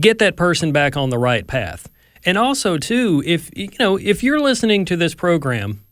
get 0.00 0.18
that 0.18 0.36
person 0.36 0.70
back 0.70 0.98
on 0.98 1.08
the 1.08 1.18
right 1.18 1.46
path. 1.46 1.88
And 2.24 2.36
also 2.38 2.78
too, 2.78 3.22
if 3.26 3.50
you 3.56 3.68
know, 3.78 3.96
if 3.96 4.22
you're 4.22 4.40
listening 4.40 4.84
to 4.86 4.96
this 4.96 5.14
program 5.14 5.84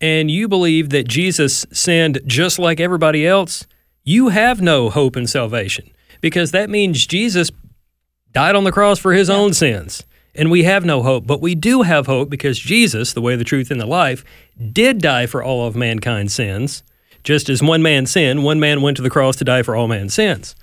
and 0.00 0.30
you 0.30 0.48
believe 0.48 0.90
that 0.90 1.08
Jesus 1.08 1.66
sinned 1.72 2.20
just 2.26 2.58
like 2.58 2.80
everybody 2.80 3.26
else, 3.26 3.66
you 4.04 4.28
have 4.28 4.60
no 4.60 4.90
hope 4.90 5.16
in 5.16 5.26
salvation 5.26 5.90
because 6.20 6.52
that 6.52 6.70
means 6.70 7.06
Jesus 7.06 7.50
died 8.32 8.54
on 8.54 8.64
the 8.64 8.72
cross 8.72 8.98
for 8.98 9.12
his 9.12 9.30
own 9.30 9.52
sins. 9.52 10.04
And 10.34 10.50
we 10.50 10.64
have 10.64 10.84
no 10.84 11.02
hope, 11.02 11.26
but 11.26 11.40
we 11.40 11.54
do 11.54 11.82
have 11.82 12.06
hope 12.06 12.28
because 12.28 12.58
Jesus, 12.58 13.14
the 13.14 13.22
way, 13.22 13.36
the 13.36 13.44
truth, 13.44 13.70
and 13.70 13.80
the 13.80 13.86
life, 13.86 14.22
did 14.72 14.98
die 14.98 15.24
for 15.24 15.42
all 15.42 15.66
of 15.66 15.74
mankind's 15.74 16.34
sins 16.34 16.82
Just 17.24 17.48
as 17.48 17.62
one 17.62 17.82
man 17.82 18.06
sinned, 18.06 18.44
one 18.44 18.60
man 18.60 18.82
went 18.82 18.98
to 18.98 19.02
the 19.02 19.10
cross 19.10 19.36
to 19.36 19.44
die 19.44 19.62
for 19.62 19.74
all 19.74 19.88
man's 19.88 20.14
sins. 20.14 20.54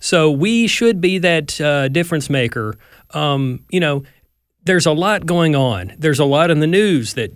So 0.00 0.30
we 0.30 0.66
should 0.66 1.00
be 1.00 1.18
that 1.18 1.60
uh, 1.60 1.88
difference 1.88 2.28
maker. 2.28 2.76
Um, 3.14 3.64
you 3.70 3.80
know, 3.80 4.02
there's 4.64 4.86
a 4.86 4.92
lot 4.92 5.26
going 5.26 5.54
on. 5.54 5.94
There's 5.98 6.18
a 6.18 6.24
lot 6.24 6.50
in 6.50 6.60
the 6.60 6.66
news 6.66 7.14
that 7.14 7.32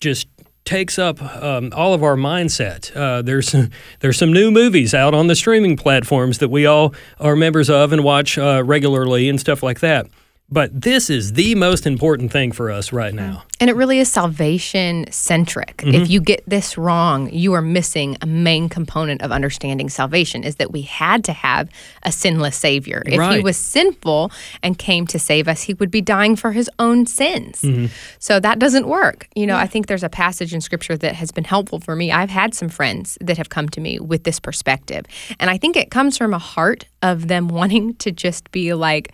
just 0.00 0.28
takes 0.64 0.98
up 0.98 1.22
um, 1.22 1.72
all 1.74 1.94
of 1.94 2.02
our 2.02 2.16
mindset. 2.16 2.94
Uh, 2.94 3.22
there's 3.22 3.54
there's 4.00 4.18
some 4.18 4.32
new 4.32 4.50
movies 4.50 4.92
out 4.94 5.14
on 5.14 5.28
the 5.28 5.36
streaming 5.36 5.76
platforms 5.76 6.38
that 6.38 6.48
we 6.48 6.66
all 6.66 6.94
are 7.20 7.36
members 7.36 7.70
of 7.70 7.92
and 7.92 8.04
watch 8.04 8.36
uh, 8.36 8.62
regularly 8.64 9.28
and 9.28 9.40
stuff 9.40 9.62
like 9.62 9.80
that. 9.80 10.06
But 10.48 10.80
this 10.80 11.10
is 11.10 11.32
the 11.32 11.56
most 11.56 11.86
important 11.86 12.30
thing 12.30 12.52
for 12.52 12.70
us 12.70 12.92
right 12.92 13.12
now. 13.12 13.42
And 13.58 13.68
it 13.68 13.74
really 13.74 13.98
is 13.98 14.12
salvation 14.12 15.10
centric. 15.10 15.78
Mm-hmm. 15.78 15.94
If 15.94 16.08
you 16.08 16.20
get 16.20 16.44
this 16.46 16.78
wrong, 16.78 17.28
you 17.32 17.52
are 17.54 17.62
missing 17.62 18.16
a 18.22 18.26
main 18.26 18.68
component 18.68 19.22
of 19.22 19.32
understanding 19.32 19.88
salvation 19.88 20.44
is 20.44 20.56
that 20.56 20.70
we 20.70 20.82
had 20.82 21.24
to 21.24 21.32
have 21.32 21.68
a 22.04 22.12
sinless 22.12 22.54
savior. 22.54 23.02
If 23.06 23.20
he 23.34 23.40
was 23.40 23.56
sinful 23.56 24.30
and 24.62 24.78
came 24.78 25.06
to 25.08 25.18
save 25.18 25.48
us, 25.48 25.62
he 25.62 25.74
would 25.74 25.90
be 25.90 26.00
dying 26.00 26.36
for 26.36 26.52
his 26.52 26.70
own 26.78 27.06
sins. 27.06 27.62
Mm-hmm. 27.62 27.86
So 28.20 28.38
that 28.38 28.60
doesn't 28.60 28.86
work. 28.86 29.28
You 29.34 29.48
know, 29.48 29.56
I 29.56 29.66
think 29.66 29.88
there's 29.88 30.04
a 30.04 30.08
passage 30.08 30.54
in 30.54 30.60
scripture 30.60 30.96
that 30.98 31.16
has 31.16 31.32
been 31.32 31.44
helpful 31.44 31.80
for 31.80 31.96
me. 31.96 32.12
I've 32.12 32.30
had 32.30 32.54
some 32.54 32.68
friends 32.68 33.18
that 33.20 33.36
have 33.38 33.48
come 33.48 33.68
to 33.70 33.80
me 33.80 33.98
with 33.98 34.22
this 34.22 34.38
perspective. 34.38 35.06
And 35.40 35.50
I 35.50 35.58
think 35.58 35.76
it 35.76 35.90
comes 35.90 36.16
from 36.16 36.32
a 36.32 36.38
heart 36.38 36.84
of 37.02 37.26
them 37.26 37.48
wanting 37.56 37.94
to 37.96 38.12
just 38.12 38.52
be 38.52 38.74
like, 38.74 39.12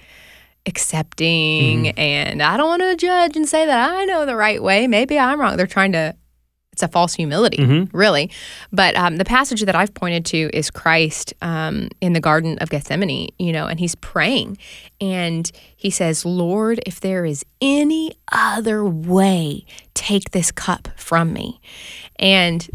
accepting 0.66 1.88
and 1.98 2.42
I 2.42 2.56
don't 2.56 2.68
want 2.68 2.82
to 2.82 2.96
judge 2.96 3.36
and 3.36 3.48
say 3.48 3.66
that 3.66 3.90
I 3.90 4.04
know 4.04 4.24
the 4.26 4.36
right 4.36 4.62
way. 4.62 4.86
Maybe 4.86 5.18
I'm 5.18 5.40
wrong. 5.40 5.56
They're 5.56 5.66
trying 5.66 5.92
to 5.92 6.14
it's 6.72 6.82
a 6.82 6.88
false 6.88 7.12
humility, 7.12 7.62
really. 7.92 8.30
But 8.72 8.96
um, 8.96 9.16
the 9.16 9.26
passage 9.26 9.60
that 9.62 9.74
I've 9.76 9.92
pointed 9.92 10.24
to 10.26 10.48
is 10.54 10.70
Christ 10.70 11.34
um, 11.42 11.90
in 12.00 12.14
the 12.14 12.20
Garden 12.20 12.56
of 12.62 12.70
Gethsemane, 12.70 13.28
you 13.38 13.52
know, 13.52 13.66
and 13.66 13.78
he's 13.78 13.94
praying. 13.96 14.56
And 14.98 15.50
he 15.76 15.90
says, 15.90 16.24
Lord, 16.24 16.80
if 16.86 16.98
there 17.00 17.26
is 17.26 17.44
any 17.60 18.12
other 18.32 18.86
way, 18.86 19.66
take 19.92 20.30
this 20.30 20.50
cup 20.50 20.88
from 20.96 21.34
me. 21.34 21.60
And 22.16 22.66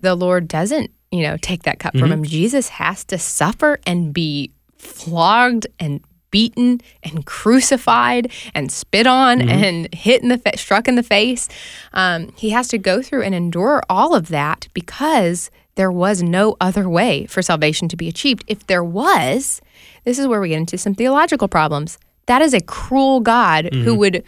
the 0.00 0.16
Lord 0.16 0.48
doesn't, 0.48 0.90
you 1.12 1.22
know, 1.22 1.36
take 1.36 1.62
that 1.62 1.78
cup 1.78 1.96
from 1.96 2.10
him. 2.10 2.24
Jesus 2.24 2.68
has 2.70 3.04
to 3.04 3.16
suffer 3.16 3.78
and 3.86 4.12
be 4.12 4.50
flogged 4.76 5.68
and 5.78 6.00
beaten 6.30 6.80
and 7.02 7.24
crucified 7.26 8.30
and 8.54 8.70
spit 8.70 9.06
on 9.06 9.40
and 9.40 9.92
hit 9.94 10.22
in 10.22 10.28
the 10.28 10.38
fa- 10.38 10.56
struck 10.58 10.88
in 10.88 10.94
the 10.96 11.02
face. 11.02 11.48
Um, 11.92 12.32
he 12.36 12.50
has 12.50 12.68
to 12.68 12.78
go 12.78 13.02
through 13.02 13.22
and 13.22 13.34
endure 13.34 13.82
all 13.88 14.14
of 14.14 14.28
that 14.28 14.68
because 14.74 15.50
there 15.76 15.92
was 15.92 16.22
no 16.22 16.56
other 16.60 16.88
way 16.88 17.26
for 17.26 17.42
salvation 17.42 17.88
to 17.88 17.96
be 17.96 18.08
achieved. 18.08 18.44
If 18.46 18.66
there 18.66 18.84
was, 18.84 19.60
this 20.04 20.18
is 20.18 20.26
where 20.26 20.40
we 20.40 20.48
get 20.50 20.56
into 20.58 20.78
some 20.78 20.94
theological 20.94 21.48
problems. 21.48 21.98
That 22.26 22.42
is 22.42 22.54
a 22.54 22.60
cruel 22.60 23.20
God 23.20 23.72
who 23.72 23.94
would 23.94 24.24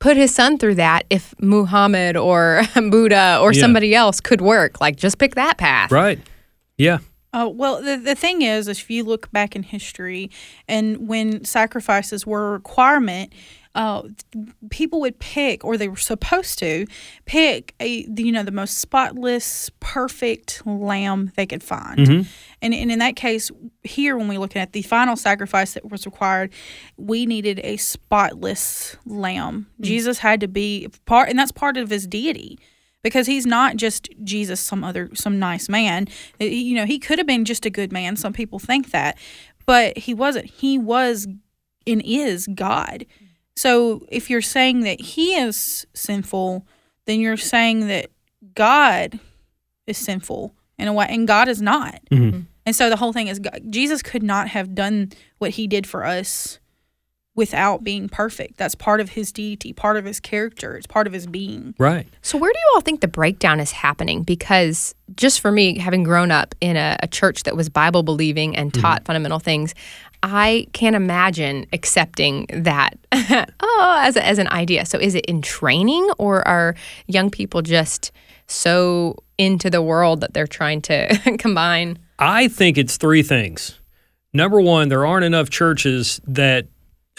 put 0.00 0.16
his 0.16 0.34
son 0.34 0.58
through 0.58 0.76
that 0.76 1.04
if 1.10 1.34
Muhammad 1.40 2.16
or 2.16 2.62
Buddha 2.74 3.38
or 3.40 3.52
Yeah. 3.52 3.60
somebody 3.60 3.94
else 3.94 4.20
could 4.20 4.40
work. 4.40 4.80
Like, 4.80 4.96
just 4.96 5.18
pick 5.18 5.34
that 5.34 5.58
path. 5.58 5.90
Right. 5.92 6.18
Yeah. 6.76 6.98
Uh, 7.32 7.48
well, 7.52 7.82
the, 7.82 7.96
the 7.96 8.14
thing 8.14 8.42
is, 8.42 8.68
if 8.68 8.90
you 8.90 9.04
look 9.04 9.30
back 9.32 9.54
in 9.54 9.62
history 9.62 10.30
and 10.66 11.08
when 11.08 11.44
sacrifices 11.44 12.26
were 12.26 12.48
a 12.48 12.52
requirement, 12.52 13.32
uh, 13.74 14.02
people 14.70 15.00
would 15.00 15.18
pick, 15.20 15.62
or 15.64 15.76
they 15.76 15.88
were 15.88 15.96
supposed 15.96 16.58
to 16.58 16.86
pick, 17.26 17.74
a 17.78 18.06
the, 18.06 18.24
you 18.24 18.32
know 18.32 18.42
the 18.42 18.50
most 18.50 18.78
spotless, 18.78 19.70
perfect 19.78 20.66
lamb 20.66 21.30
they 21.36 21.46
could 21.46 21.62
find. 21.62 21.98
And, 22.60 22.74
and 22.74 22.90
in 22.90 22.98
that 22.98 23.14
case, 23.14 23.50
here 23.84 24.16
when 24.16 24.26
we 24.26 24.38
look 24.38 24.56
at 24.56 24.72
the 24.72 24.82
final 24.82 25.14
sacrifice 25.14 25.74
that 25.74 25.88
was 25.88 26.06
required, 26.06 26.52
we 26.96 27.24
needed 27.26 27.60
a 27.62 27.76
spotless 27.76 28.96
lamb. 29.06 29.68
Jesus 29.80 30.18
had 30.18 30.40
to 30.40 30.48
be 30.48 30.88
part, 31.04 31.28
and 31.28 31.38
that's 31.38 31.52
part 31.52 31.76
of 31.76 31.90
his 31.90 32.06
deity 32.06 32.58
because 33.02 33.26
he's 33.26 33.46
not 33.46 33.76
just 33.76 34.08
Jesus, 34.24 34.60
some 34.60 34.84
other, 34.84 35.10
some 35.14 35.38
nice 35.38 35.68
man. 35.68 36.08
You 36.38 36.74
know, 36.74 36.84
he 36.84 36.98
could 36.98 37.18
have 37.18 37.26
been 37.26 37.44
just 37.44 37.64
a 37.66 37.70
good 37.70 37.92
man. 37.92 38.16
Some 38.16 38.32
people 38.32 38.58
think 38.58 38.90
that, 38.90 39.18
but 39.66 39.96
he 39.98 40.14
wasn't. 40.14 40.46
He 40.46 40.78
was 40.78 41.26
and 41.86 42.02
is 42.04 42.46
God. 42.54 43.06
So 43.56 44.06
if 44.10 44.30
you're 44.30 44.42
saying 44.42 44.80
that 44.80 45.00
he 45.00 45.34
is 45.34 45.86
sinful, 45.94 46.66
then 47.06 47.20
you're 47.20 47.36
saying 47.36 47.88
that 47.88 48.10
God 48.54 49.18
is 49.86 49.96
sinful 49.98 50.54
in 50.78 50.86
a 50.86 50.92
way, 50.92 51.06
and 51.08 51.26
God 51.26 51.48
is 51.48 51.60
not. 51.60 52.00
Mhm. 52.10 52.46
And 52.66 52.76
so 52.76 52.90
the 52.90 52.96
whole 52.96 53.12
thing 53.12 53.28
is, 53.28 53.38
God, 53.38 53.62
Jesus 53.70 54.02
could 54.02 54.22
not 54.22 54.48
have 54.48 54.74
done 54.74 55.10
what 55.38 55.52
he 55.52 55.66
did 55.66 55.86
for 55.86 56.04
us 56.04 56.60
without 57.38 57.84
being 57.84 58.08
perfect. 58.08 58.56
That's 58.56 58.74
part 58.74 59.00
of 59.00 59.10
his 59.10 59.30
deity, 59.30 59.72
part 59.72 59.96
of 59.96 60.04
his 60.04 60.18
character, 60.18 60.76
it's 60.76 60.88
part 60.88 61.06
of 61.06 61.12
his 61.12 61.28
being. 61.28 61.72
Right. 61.78 62.08
So, 62.20 62.36
where 62.36 62.52
do 62.52 62.58
you 62.58 62.72
all 62.74 62.80
think 62.80 63.00
the 63.00 63.06
breakdown 63.06 63.60
is 63.60 63.70
happening? 63.70 64.24
Because 64.24 64.92
just 65.14 65.40
for 65.40 65.52
me, 65.52 65.78
having 65.78 66.02
grown 66.02 66.32
up 66.32 66.56
in 66.60 66.76
a, 66.76 66.96
a 67.00 67.06
church 67.06 67.44
that 67.44 67.56
was 67.56 67.68
Bible 67.68 68.02
believing 68.02 68.56
and 68.56 68.72
mm-hmm. 68.72 68.82
taught 68.82 69.04
fundamental 69.04 69.38
things, 69.38 69.72
I 70.24 70.66
can't 70.72 70.96
imagine 70.96 71.66
accepting 71.72 72.46
that 72.52 72.98
oh 73.60 74.02
as 74.02 74.16
a, 74.16 74.26
as 74.26 74.38
an 74.38 74.48
idea. 74.48 74.84
So, 74.84 74.98
is 74.98 75.14
it 75.14 75.24
in 75.26 75.40
training, 75.40 76.10
or 76.18 76.46
are 76.46 76.74
young 77.06 77.30
people 77.30 77.62
just 77.62 78.10
so 78.48 79.14
into 79.38 79.70
the 79.70 79.80
world 79.80 80.22
that 80.22 80.34
they're 80.34 80.48
trying 80.48 80.82
to 80.82 81.36
combine? 81.38 82.00
I 82.18 82.48
think 82.48 82.78
it's 82.78 82.96
three 82.96 83.22
things. 83.22 83.78
Number 84.32 84.60
one, 84.60 84.88
there 84.88 85.06
aren't 85.06 85.24
enough 85.24 85.50
churches 85.50 86.20
that 86.26 86.66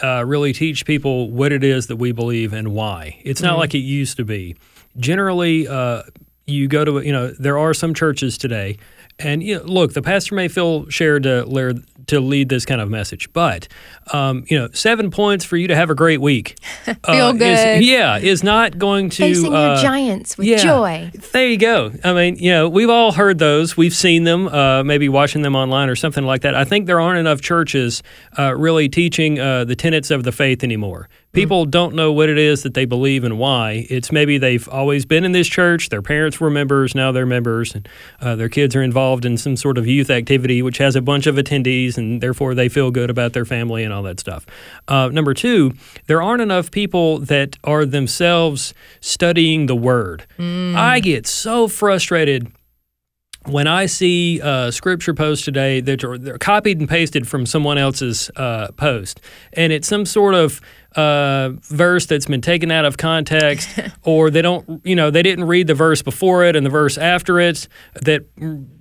uh, 0.04 0.24
really 0.26 0.54
teach 0.54 0.86
people 0.86 1.30
what 1.30 1.52
it 1.52 1.64
is 1.64 1.88
that 1.88 1.98
we 1.98 2.12
believe 2.12 2.54
and 2.54 2.74
why. 2.74 3.20
It's 3.24 3.42
not 3.42 3.58
like 3.58 3.74
it 3.76 3.80
used 3.80 4.18
to 4.18 4.26
be. 4.26 4.56
Generally, 4.98 5.68
uh, 5.68 6.04
you 6.46 6.68
go 6.68 6.84
to, 6.84 7.00
you 7.02 7.12
know, 7.12 7.32
there 7.32 7.58
are 7.58 7.74
some 7.74 7.94
churches 7.94 8.38
today, 8.38 8.78
and 9.20 9.44
you 9.44 9.58
know, 9.58 9.64
look, 9.64 9.94
the 9.94 10.02
pastor 10.02 10.36
may 10.36 10.48
feel 10.48 10.90
shared 10.90 11.24
to, 11.24 11.84
to 12.08 12.20
lead 12.20 12.50
this 12.50 12.66
kind 12.66 12.82
of 12.82 12.90
message, 12.90 13.32
but, 13.34 13.68
um, 14.14 14.44
you 14.48 14.58
know, 14.58 14.70
seven 14.74 15.12
points 15.12 15.46
for 15.46 15.58
you 15.58 15.68
to 15.68 15.76
have 15.76 15.90
a 15.90 15.96
great 15.96 16.20
week. 16.20 16.58
Feel 17.06 17.30
is- 17.30 17.38
good. 17.38 17.84
yeah, 17.84 18.18
is 18.18 18.44
not 18.44 18.78
going 18.78 19.10
to. 19.12 19.18
Facing 19.18 19.52
your 19.52 19.56
uh, 19.56 19.82
giants 19.82 20.38
with 20.38 20.48
yeah. 20.48 20.58
joy. 20.58 21.12
There 21.32 21.48
you 21.48 21.58
go. 21.58 21.92
I 22.04 22.14
mean, 22.14 22.38
you 22.38 22.52
know, 22.52 22.68
we've 22.68 22.90
all 22.90 23.12
heard 23.12 23.38
those. 23.38 23.78
We've 23.78 23.94
seen 23.94 24.24
them, 24.24 24.48
uh, 24.48 24.84
maybe 24.84 25.08
watching 25.08 25.44
them 25.44 25.56
online 25.56 25.90
or 25.90 25.96
something 25.96 26.24
like 26.24 26.42
that. 26.42 26.56
I 26.56 26.64
think 26.66 26.88
there 26.88 27.00
aren't 27.00 27.20
enough 27.20 27.42
churches 27.42 28.02
uh, 28.38 28.56
really 28.56 28.90
teaching 28.90 29.40
uh, 29.40 29.66
the 29.66 29.76
tenets 29.76 30.10
of 30.10 30.24
the 30.24 30.32
faith 30.32 30.64
anymore. 30.64 31.10
People 31.32 31.66
don't 31.66 31.94
know 31.94 32.12
what 32.12 32.28
it 32.28 32.40
is 32.40 32.64
that 32.64 32.74
they 32.74 32.86
believe 32.86 33.24
and 33.24 33.38
why. 33.38 33.86
It's 33.90 34.12
maybe 34.12 34.40
they've 34.40 34.68
always 34.68 35.06
been 35.06 35.24
in 35.24 35.32
this 35.32 35.48
church, 35.48 35.90
their 35.90 36.02
parents 36.02 36.40
were 36.40 36.50
members, 36.50 36.96
now 36.96 37.12
they're 37.12 37.26
members, 37.26 37.76
and 37.76 37.88
uh, 38.20 38.36
their 38.36 38.50
kids 38.50 38.76
are 38.76 38.82
involved 38.82 39.26
in 39.26 39.38
some 39.38 39.56
sort 39.56 39.78
of 39.78 39.86
youth 39.86 40.10
activity 40.10 40.62
which 40.62 40.80
has 40.80 40.96
a 40.96 41.02
bunch 41.02 41.28
of 41.28 41.36
attendees, 41.36 41.98
and 41.98 42.20
therefore 42.22 42.56
they 42.56 42.68
feel 42.68 42.90
good 42.90 43.10
about 43.12 43.34
their 43.34 43.46
family 43.46 43.84
and 43.84 43.94
all 43.94 44.02
that 44.04 44.20
stuff. 44.20 44.46
Uh, 44.88 45.10
number 45.10 45.34
two, 45.34 45.74
there 46.08 46.22
aren't 46.22 46.42
enough 46.42 46.72
people 46.72 47.20
that 47.20 47.58
are 47.64 47.86
themselves 47.86 48.74
studying 49.00 49.68
the 49.68 49.76
Word. 49.76 50.26
I 50.40 51.00
get 51.00 51.28
so 51.28 51.68
frustrated 51.68 52.52
when 53.50 53.68
I 53.68 53.86
see 53.86 54.42
uh, 54.42 54.72
scripture 54.72 55.14
posts 55.14 55.46
today 55.46 55.82
that 55.82 56.04
are 56.04 56.18
they're 56.18 56.38
copied 56.38 56.80
and 56.80 56.88
pasted 56.88 57.28
from 57.28 57.46
someone 57.46 57.78
else's 57.78 58.30
uh, 58.36 58.72
post, 58.78 59.22
and 59.54 59.74
it's 59.74 59.88
some 59.88 60.06
sort 60.06 60.36
of 60.36 60.62
uh, 60.96 61.50
verse 61.62 62.06
that's 62.06 62.26
been 62.26 62.42
taken 62.42 62.72
out 62.72 62.86
of 62.86 62.98
context, 62.98 63.70
or 64.04 64.30
they 64.30 64.42
don't, 64.42 64.82
you 64.86 64.96
know, 64.96 65.12
they 65.12 65.24
didn't 65.24 65.46
read 65.46 65.68
the 65.68 65.74
verse 65.74 66.02
before 66.02 66.44
it 66.44 66.56
and 66.56 66.66
the 66.66 66.70
verse 66.70 66.98
after 66.98 67.40
it 67.40 67.68
that 68.02 68.26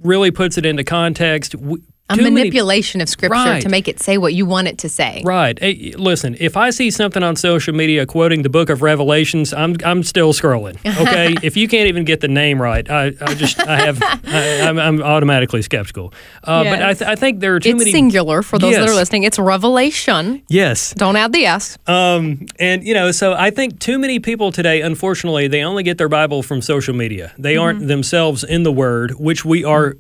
really 0.03 0.31
puts 0.31 0.59
it 0.59 0.65
into 0.65 0.85
context. 0.85 1.53
W- 1.53 1.83
A 2.11 2.17
too 2.17 2.23
many- 2.23 2.35
manipulation 2.37 3.01
of 3.03 3.09
scripture 3.09 3.35
Right. 3.35 3.63
to 3.63 3.69
make 3.69 3.87
it 3.87 4.01
say 4.01 4.17
what 4.17 4.33
you 4.33 4.47
want 4.47 4.67
it 4.69 4.79
to 4.79 4.89
say. 4.89 5.21
Right. 5.27 5.59
Hey, 5.59 5.93
listen, 5.97 6.37
if 6.41 6.57
I 6.57 6.71
see 6.71 6.91
something 6.91 7.23
on 7.23 7.37
social 7.37 7.75
media 7.75 8.07
quoting 8.07 8.43
the 8.43 8.49
book 8.49 8.71
of 8.71 8.81
Revelations, 8.81 9.53
I'm 9.53 9.77
I'm 9.85 10.03
still 10.03 10.33
scrolling. 10.33 10.77
Okay. 10.87 11.35
if 11.43 11.57
you 11.57 11.69
can't 11.69 11.87
even 11.89 12.05
get 12.05 12.21
the 12.21 12.29
name 12.29 12.63
right, 12.63 12.89
I, 12.91 13.13
I 13.21 13.35
just 13.35 13.61
I 13.61 13.81
have 13.85 14.03
I, 14.25 14.61
I'm, 14.69 14.79
I'm 14.79 15.03
automatically 15.03 15.61
skeptical. 15.63 16.15
Uh, 16.45 16.65
But 16.65 16.83
I, 16.83 16.95
th- 16.95 17.09
I 17.11 17.15
think 17.15 17.41
there 17.41 17.55
are 17.57 17.61
too 17.61 17.71
It's 17.71 17.79
many 17.81 17.93
singular 17.93 18.43
for 18.43 18.59
those 18.59 18.75
that 18.75 18.89
are 18.89 18.95
listening. 18.95 19.25
It's 19.25 19.39
revelation. 19.39 20.43
Yes. 20.49 20.95
Don't 20.95 21.17
add 21.17 21.33
the 21.33 21.45
S. 21.45 21.77
Um, 21.87 22.47
and 22.59 22.85
you 22.85 22.95
know, 22.95 23.11
so 23.13 23.35
I 23.35 23.51
think 23.51 23.81
too 23.81 23.99
many 23.99 24.19
people 24.19 24.51
today, 24.51 24.81
unfortunately, 24.81 25.47
they 25.49 25.63
only 25.63 25.83
get 25.83 25.99
their 25.99 26.09
Bible 26.09 26.43
from 26.43 26.63
social 26.63 26.95
media. 26.95 27.33
They 27.39 27.57
aren't 27.57 27.87
themselves 27.87 28.45
in 28.45 28.63
the 28.63 28.73
Word, 28.73 29.13
which 29.19 29.45
we 29.45 29.63
are 29.65 29.97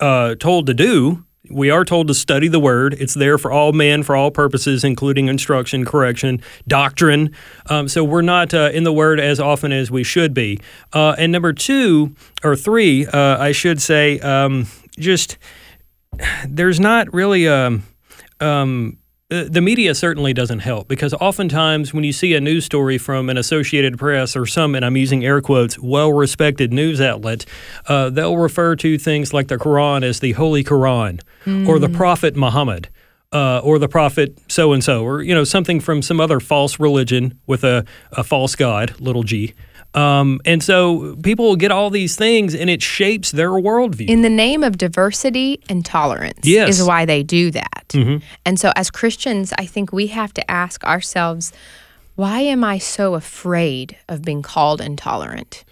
uh, 0.00 0.34
told 0.36 0.66
to 0.66 0.74
do. 0.74 1.24
We 1.50 1.70
are 1.70 1.84
told 1.84 2.06
to 2.08 2.14
study 2.14 2.46
the 2.46 2.60
word. 2.60 2.94
It's 2.94 3.14
there 3.14 3.36
for 3.36 3.50
all 3.50 3.72
men, 3.72 4.04
for 4.04 4.14
all 4.14 4.30
purposes, 4.30 4.84
including 4.84 5.26
instruction, 5.26 5.84
correction, 5.84 6.40
doctrine. 6.68 7.34
Um, 7.66 7.88
so 7.88 8.04
we're 8.04 8.22
not 8.22 8.54
uh, 8.54 8.70
in 8.72 8.84
the 8.84 8.92
word 8.92 9.18
as 9.18 9.40
often 9.40 9.72
as 9.72 9.90
we 9.90 10.04
should 10.04 10.34
be. 10.34 10.60
Uh, 10.92 11.16
and 11.18 11.32
number 11.32 11.52
two 11.52 12.14
or 12.44 12.54
three, 12.54 13.06
uh, 13.06 13.38
I 13.38 13.50
should 13.52 13.82
say, 13.82 14.20
um, 14.20 14.66
just 14.98 15.36
there's 16.48 16.78
not 16.78 17.12
really 17.12 17.46
a. 17.46 17.66
Um, 17.66 17.82
um 18.40 18.98
the 19.32 19.60
media 19.60 19.94
certainly 19.94 20.34
doesn't 20.34 20.58
help 20.58 20.88
because 20.88 21.14
oftentimes 21.14 21.94
when 21.94 22.04
you 22.04 22.12
see 22.12 22.34
a 22.34 22.40
news 22.40 22.66
story 22.66 22.98
from 22.98 23.30
an 23.30 23.38
Associated 23.38 23.98
Press 23.98 24.36
or 24.36 24.44
some, 24.44 24.74
and 24.74 24.84
I'm 24.84 24.96
using 24.96 25.24
air 25.24 25.40
quotes, 25.40 25.78
well 25.78 26.12
respected 26.12 26.72
news 26.72 27.00
outlet, 27.00 27.46
uh, 27.88 28.10
they'll 28.10 28.36
refer 28.36 28.76
to 28.76 28.98
things 28.98 29.32
like 29.32 29.48
the 29.48 29.56
Quran 29.56 30.02
as 30.02 30.20
the 30.20 30.32
Holy 30.32 30.62
Quran 30.62 31.22
mm. 31.46 31.66
or 31.66 31.78
the 31.78 31.88
hmm. 31.88 31.96
Prophet 31.96 32.36
Muhammad. 32.36 32.88
Uh, 33.34 33.62
or 33.64 33.78
the 33.78 33.88
prophet 33.88 34.38
so 34.46 34.74
and 34.74 34.84
so, 34.84 35.02
or 35.02 35.22
you 35.22 35.34
know 35.34 35.42
something 35.42 35.80
from 35.80 36.02
some 36.02 36.20
other 36.20 36.38
false 36.38 36.78
religion 36.78 37.40
with 37.46 37.64
a, 37.64 37.82
a 38.10 38.22
false 38.22 38.54
god, 38.54 38.94
little 39.00 39.22
g. 39.22 39.54
Um, 39.94 40.40
and 40.44 40.62
so 40.62 41.16
people 41.22 41.46
will 41.46 41.56
get 41.56 41.70
all 41.70 41.90
these 41.90 42.16
things 42.16 42.54
and 42.54 42.70
it 42.70 42.82
shapes 42.82 43.30
their 43.30 43.50
worldview. 43.50 44.08
In 44.08 44.22
the 44.22 44.30
name 44.30 44.64
of 44.64 44.78
diversity 44.78 45.62
and 45.68 45.84
tolerance 45.84 46.40
yes. 46.44 46.78
is 46.78 46.86
why 46.86 47.04
they 47.04 47.22
do 47.22 47.50
that. 47.50 47.88
Mm-hmm. 47.88 48.24
And 48.46 48.58
so 48.58 48.72
as 48.74 48.90
Christians, 48.90 49.52
I 49.58 49.66
think 49.66 49.92
we 49.92 50.06
have 50.08 50.32
to 50.34 50.50
ask 50.50 50.82
ourselves, 50.84 51.52
why 52.14 52.40
am 52.40 52.64
I 52.64 52.78
so 52.78 53.14
afraid 53.14 53.96
of 54.08 54.22
being 54.22 54.42
called 54.42 54.80
intolerant? 54.80 55.64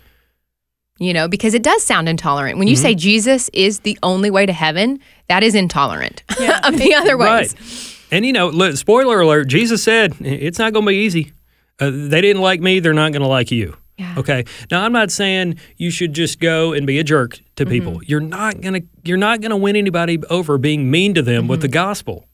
You 0.99 1.15
know, 1.15 1.29
because 1.29 1.55
it 1.55 1.63
does 1.63 1.83
sound 1.83 2.09
intolerant. 2.09 2.59
When 2.59 2.69
you 2.69 2.75
mm-hmm. 2.75 2.83
say 2.83 2.95
Jesus 2.95 3.49
is 3.55 3.81
the 3.81 3.99
only 4.03 4.31
way 4.31 4.45
to 4.45 4.53
heaven, 4.53 5.01
that 5.29 5.43
is 5.43 5.55
intolerant 5.55 6.23
yeah. 6.41 6.61
of 6.65 6.77
the 6.77 6.95
other 6.95 7.17
ways. 7.17 7.55
Right. 7.55 7.97
And 8.13 8.27
you 8.27 8.35
know, 8.35 8.49
look, 8.49 8.77
spoiler 8.77 9.21
alert, 9.21 9.45
Jesus 9.49 9.83
said 9.83 10.15
it's 10.21 10.59
not 10.59 10.75
going 10.75 10.85
to 10.85 10.91
be 10.91 10.97
easy. 10.97 11.33
Uh, 11.79 11.91
they 11.91 12.21
didn't 12.21 12.43
like 12.43 12.61
me, 12.61 12.81
they're 12.81 12.93
not 12.93 13.13
going 13.13 13.23
to 13.23 13.29
like 13.29 13.51
you. 13.51 13.77
Yeah. 14.01 14.15
Okay. 14.17 14.45
Now 14.71 14.83
I'm 14.83 14.93
not 14.93 15.11
saying 15.11 15.59
you 15.77 15.91
should 15.91 16.15
just 16.15 16.41
go 16.41 16.73
and 16.73 16.87
be 16.87 16.99
a 16.99 17.05
jerk 17.05 17.39
to 17.57 17.65
mm-hmm. 17.65 17.71
people. 17.71 18.05
You're 18.05 18.21
not 18.21 18.63
gonna 18.63 18.81
you're 19.05 19.19
not 19.19 19.43
gonna 19.43 19.59
win 19.59 19.77
anybody 19.77 20.19
over 20.31 20.57
being 20.57 20.91
mean 20.91 21.13
to 21.15 21.23
them 21.23 21.43
mm-hmm. 21.43 21.51
with 21.51 21.61
the 21.61 21.69
gospel 21.69 22.27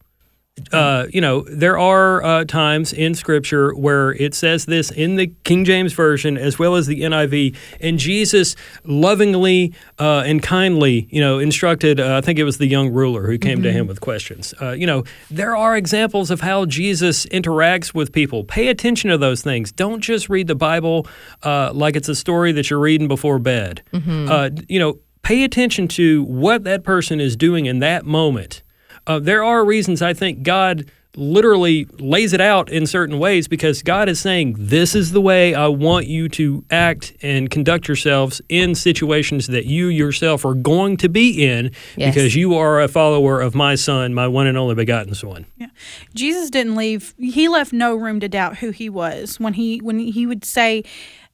uh, 0.72 1.06
you 1.12 1.20
know, 1.20 1.42
there 1.42 1.78
are 1.78 2.22
uh, 2.24 2.44
times 2.44 2.92
in 2.92 3.14
Scripture 3.14 3.74
where 3.74 4.12
it 4.14 4.34
says 4.34 4.64
this 4.64 4.90
in 4.90 5.16
the 5.16 5.28
King 5.44 5.66
James 5.66 5.92
Version 5.92 6.38
as 6.38 6.58
well 6.58 6.76
as 6.76 6.86
the 6.86 7.02
NIV, 7.02 7.54
and 7.80 7.98
Jesus 7.98 8.56
lovingly 8.84 9.74
uh, 9.98 10.22
and 10.24 10.42
kindly, 10.42 11.08
you 11.10 11.20
know, 11.20 11.38
instructed, 11.38 12.00
uh, 12.00 12.16
I 12.16 12.20
think 12.22 12.38
it 12.38 12.44
was 12.44 12.56
the 12.56 12.66
young 12.66 12.90
ruler 12.90 13.26
who 13.26 13.36
came 13.36 13.58
mm-hmm. 13.58 13.64
to 13.64 13.72
him 13.72 13.86
with 13.86 14.00
questions. 14.00 14.54
Uh, 14.60 14.70
you 14.72 14.86
know, 14.86 15.04
there 15.30 15.54
are 15.54 15.76
examples 15.76 16.30
of 16.30 16.40
how 16.40 16.64
Jesus 16.64 17.26
interacts 17.26 17.92
with 17.92 18.12
people. 18.12 18.42
Pay 18.42 18.68
attention 18.68 19.10
to 19.10 19.18
those 19.18 19.42
things. 19.42 19.72
Don't 19.72 20.00
just 20.00 20.30
read 20.30 20.46
the 20.46 20.54
Bible 20.54 21.06
uh, 21.42 21.70
like 21.74 21.96
it's 21.96 22.08
a 22.08 22.14
story 22.14 22.52
that 22.52 22.70
you're 22.70 22.80
reading 22.80 23.08
before 23.08 23.38
bed. 23.38 23.82
Mm-hmm. 23.92 24.64
you 24.68 24.78
know, 24.78 24.98
pay 25.22 25.44
attention 25.44 25.86
to 25.88 26.24
what 26.24 26.64
that 26.64 26.82
person 26.82 27.20
is 27.20 27.36
doing 27.36 27.66
in 27.66 27.80
that 27.80 28.06
moment 28.06 28.62
uh, 29.06 29.18
there 29.18 29.44
are 29.44 29.64
reasons 29.64 30.02
I 30.02 30.14
think 30.14 30.42
God 30.42 30.90
literally 31.16 31.86
lays 31.98 32.32
it 32.32 32.40
out 32.40 32.70
in 32.70 32.86
certain 32.86 33.18
ways 33.18 33.48
because 33.48 33.82
God 33.82 34.08
is 34.08 34.20
saying, 34.20 34.54
This 34.58 34.94
is 34.94 35.12
the 35.12 35.20
way 35.20 35.54
I 35.54 35.68
want 35.68 36.06
you 36.06 36.28
to 36.30 36.64
act 36.70 37.14
and 37.22 37.50
conduct 37.50 37.88
yourselves 37.88 38.40
in 38.48 38.74
situations 38.74 39.46
that 39.48 39.64
you 39.64 39.86
yourself 39.86 40.44
are 40.44 40.54
going 40.54 40.96
to 40.98 41.08
be 41.08 41.44
in 41.44 41.72
yes. 41.96 42.14
because 42.14 42.36
you 42.36 42.54
are 42.54 42.80
a 42.80 42.88
follower 42.88 43.40
of 43.40 43.54
my 43.54 43.74
Son, 43.74 44.14
my 44.14 44.28
one 44.28 44.46
and 44.46 44.58
only 44.58 44.74
begotten 44.74 45.14
Son. 45.14 45.46
Yeah. 45.56 45.68
Jesus 46.14 46.50
didn't 46.50 46.76
leave, 46.76 47.14
he 47.18 47.48
left 47.48 47.72
no 47.72 47.96
room 47.96 48.20
to 48.20 48.28
doubt 48.28 48.58
who 48.58 48.70
he 48.70 48.88
was 48.88 49.40
when 49.40 49.54
he 49.54 49.78
when 49.78 49.98
he 49.98 50.26
would 50.26 50.44
say, 50.44 50.84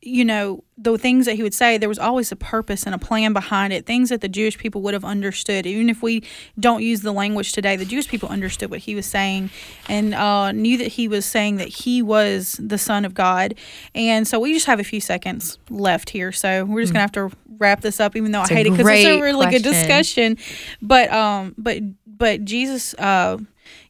you 0.05 0.25
know, 0.25 0.65
the 0.77 0.99
things 0.99 1.27
that 1.27 1.37
he 1.37 1.45
would 1.45 1.55
say, 1.55 1.79
there 1.79 1.89
was 1.89 1.99
always 1.99 2.33
a 2.33 2.37
purpose 2.37 2.85
and 2.85 2.95
a 2.95 2.99
plan 2.99 3.33
behind 3.33 3.73
it, 3.73 3.87
things 3.87 4.09
that 4.09 4.21
the 4.21 4.29
Jewish 4.29 4.59
people 4.59 4.83
would 4.83 4.95
have 4.95 5.05
understood. 5.05 5.65
Even 5.65 5.89
if 5.89 6.03
we 6.03 6.25
don't 6.59 6.83
use 6.83 7.03
the 7.03 7.13
language 7.13 7.53
today, 7.53 7.77
the 7.77 7.85
Jewish 7.85 8.09
people 8.09 8.29
understood 8.29 8.69
what 8.69 8.81
he 8.81 8.97
was 8.97 9.07
saying 9.07 9.51
and 9.89 10.13
uh, 10.13 10.51
knew 10.51 10.77
that 10.79 10.89
he 10.89 11.07
was 11.07 11.25
saying 11.25 11.57
that 11.57 11.69
he 11.69 12.03
was 12.03 12.59
the 12.61 12.79
Son 12.79 13.05
of 13.05 13.15
God. 13.15 13.55
And 13.95 14.27
so 14.27 14.41
we 14.41 14.53
just 14.53 14.67
have 14.67 14.81
a 14.81 14.85
few 14.85 15.01
seconds 15.01 15.59
left 15.71 16.11
here. 16.11 16.33
So 16.33 16.65
we're 16.65 16.81
just 16.81 16.93
going 16.93 17.07
to 17.09 17.19
have 17.19 17.31
to 17.31 17.37
wrap 17.59 17.81
this 17.81 18.01
up, 18.01 18.17
even 18.17 18.33
though 18.33 18.43
it's 18.43 18.51
I 18.51 18.55
hate 18.55 18.67
it 18.67 18.71
because 18.71 18.89
it's 18.89 19.07
a 19.07 19.21
really 19.21 19.47
question. 19.47 19.63
good 19.63 19.71
discussion. 19.71 20.37
But, 20.81 21.13
um, 21.13 21.55
but, 21.57 21.79
but 22.07 22.45
Jesus, 22.45 22.95
uh, 22.95 23.39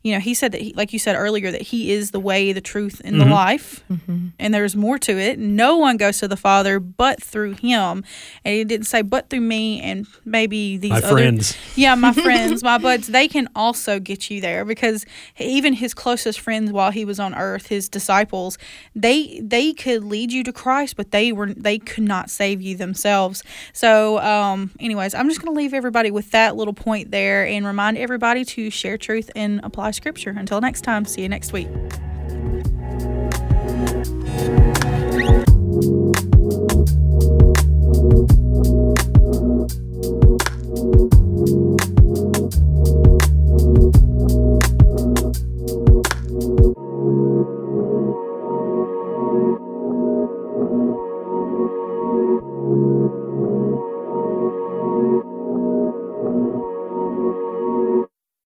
you 0.02 0.12
know, 0.12 0.18
he 0.18 0.34
said 0.34 0.52
that, 0.52 0.60
he, 0.60 0.72
like 0.74 0.92
you 0.92 0.98
said 0.98 1.14
earlier, 1.14 1.52
that 1.52 1.62
he 1.62 1.92
is 1.92 2.10
the 2.10 2.18
way, 2.18 2.52
the 2.52 2.60
truth, 2.60 3.00
and 3.04 3.16
mm-hmm. 3.16 3.28
the 3.28 3.34
life. 3.34 3.84
Mm-hmm. 3.90 4.28
And 4.38 4.52
there's 4.52 4.74
more 4.74 4.98
to 4.98 5.16
it. 5.16 5.38
No 5.38 5.76
one 5.76 5.96
goes 5.96 6.18
to 6.18 6.28
the 6.28 6.36
Father 6.36 6.80
but 6.80 7.22
through 7.22 7.52
him. 7.52 8.04
And 8.44 8.54
he 8.54 8.64
didn't 8.64 8.86
say, 8.86 9.02
but 9.02 9.30
through 9.30 9.42
me 9.42 9.80
and 9.80 10.06
maybe 10.24 10.76
these 10.76 10.90
my 10.90 10.98
other, 10.98 11.08
friends. 11.08 11.56
Yeah, 11.76 11.94
my 11.94 12.12
friends, 12.12 12.64
my 12.64 12.78
buds. 12.78 13.06
They 13.06 13.28
can 13.28 13.48
also 13.54 14.00
get 14.00 14.28
you 14.28 14.40
there 14.40 14.64
because 14.64 15.06
even 15.38 15.74
his 15.74 15.94
closest 15.94 16.40
friends 16.40 16.72
while 16.72 16.90
he 16.90 17.04
was 17.04 17.20
on 17.20 17.34
earth, 17.34 17.68
his 17.68 17.88
disciples, 17.88 18.58
they 18.96 19.40
they 19.40 19.72
could 19.72 20.02
lead 20.02 20.32
you 20.32 20.42
to 20.42 20.52
Christ, 20.52 20.96
but 20.96 21.12
they 21.12 21.30
were 21.30 21.54
they 21.54 21.78
could 21.78 22.04
not 22.04 22.28
save 22.28 22.60
you 22.60 22.76
themselves. 22.76 23.44
So, 23.72 24.18
um, 24.18 24.72
anyways, 24.80 25.14
I'm 25.14 25.28
just 25.28 25.40
going 25.40 25.54
to 25.54 25.56
leave 25.56 25.74
everybody 25.74 26.10
with 26.10 26.32
that 26.32 26.56
little 26.56 26.74
point 26.74 27.12
there 27.12 27.46
and 27.46 27.64
remind 27.64 27.98
everybody 27.98 28.44
to 28.46 28.68
share 28.70 28.98
truth 28.98 29.30
and 29.36 29.60
apply 29.62 29.91
Scripture. 29.92 30.34
Until 30.36 30.60
next 30.60 30.82
time, 30.82 31.04
see 31.04 31.22
you 31.22 31.28
next 31.28 31.52
week. 31.52 31.68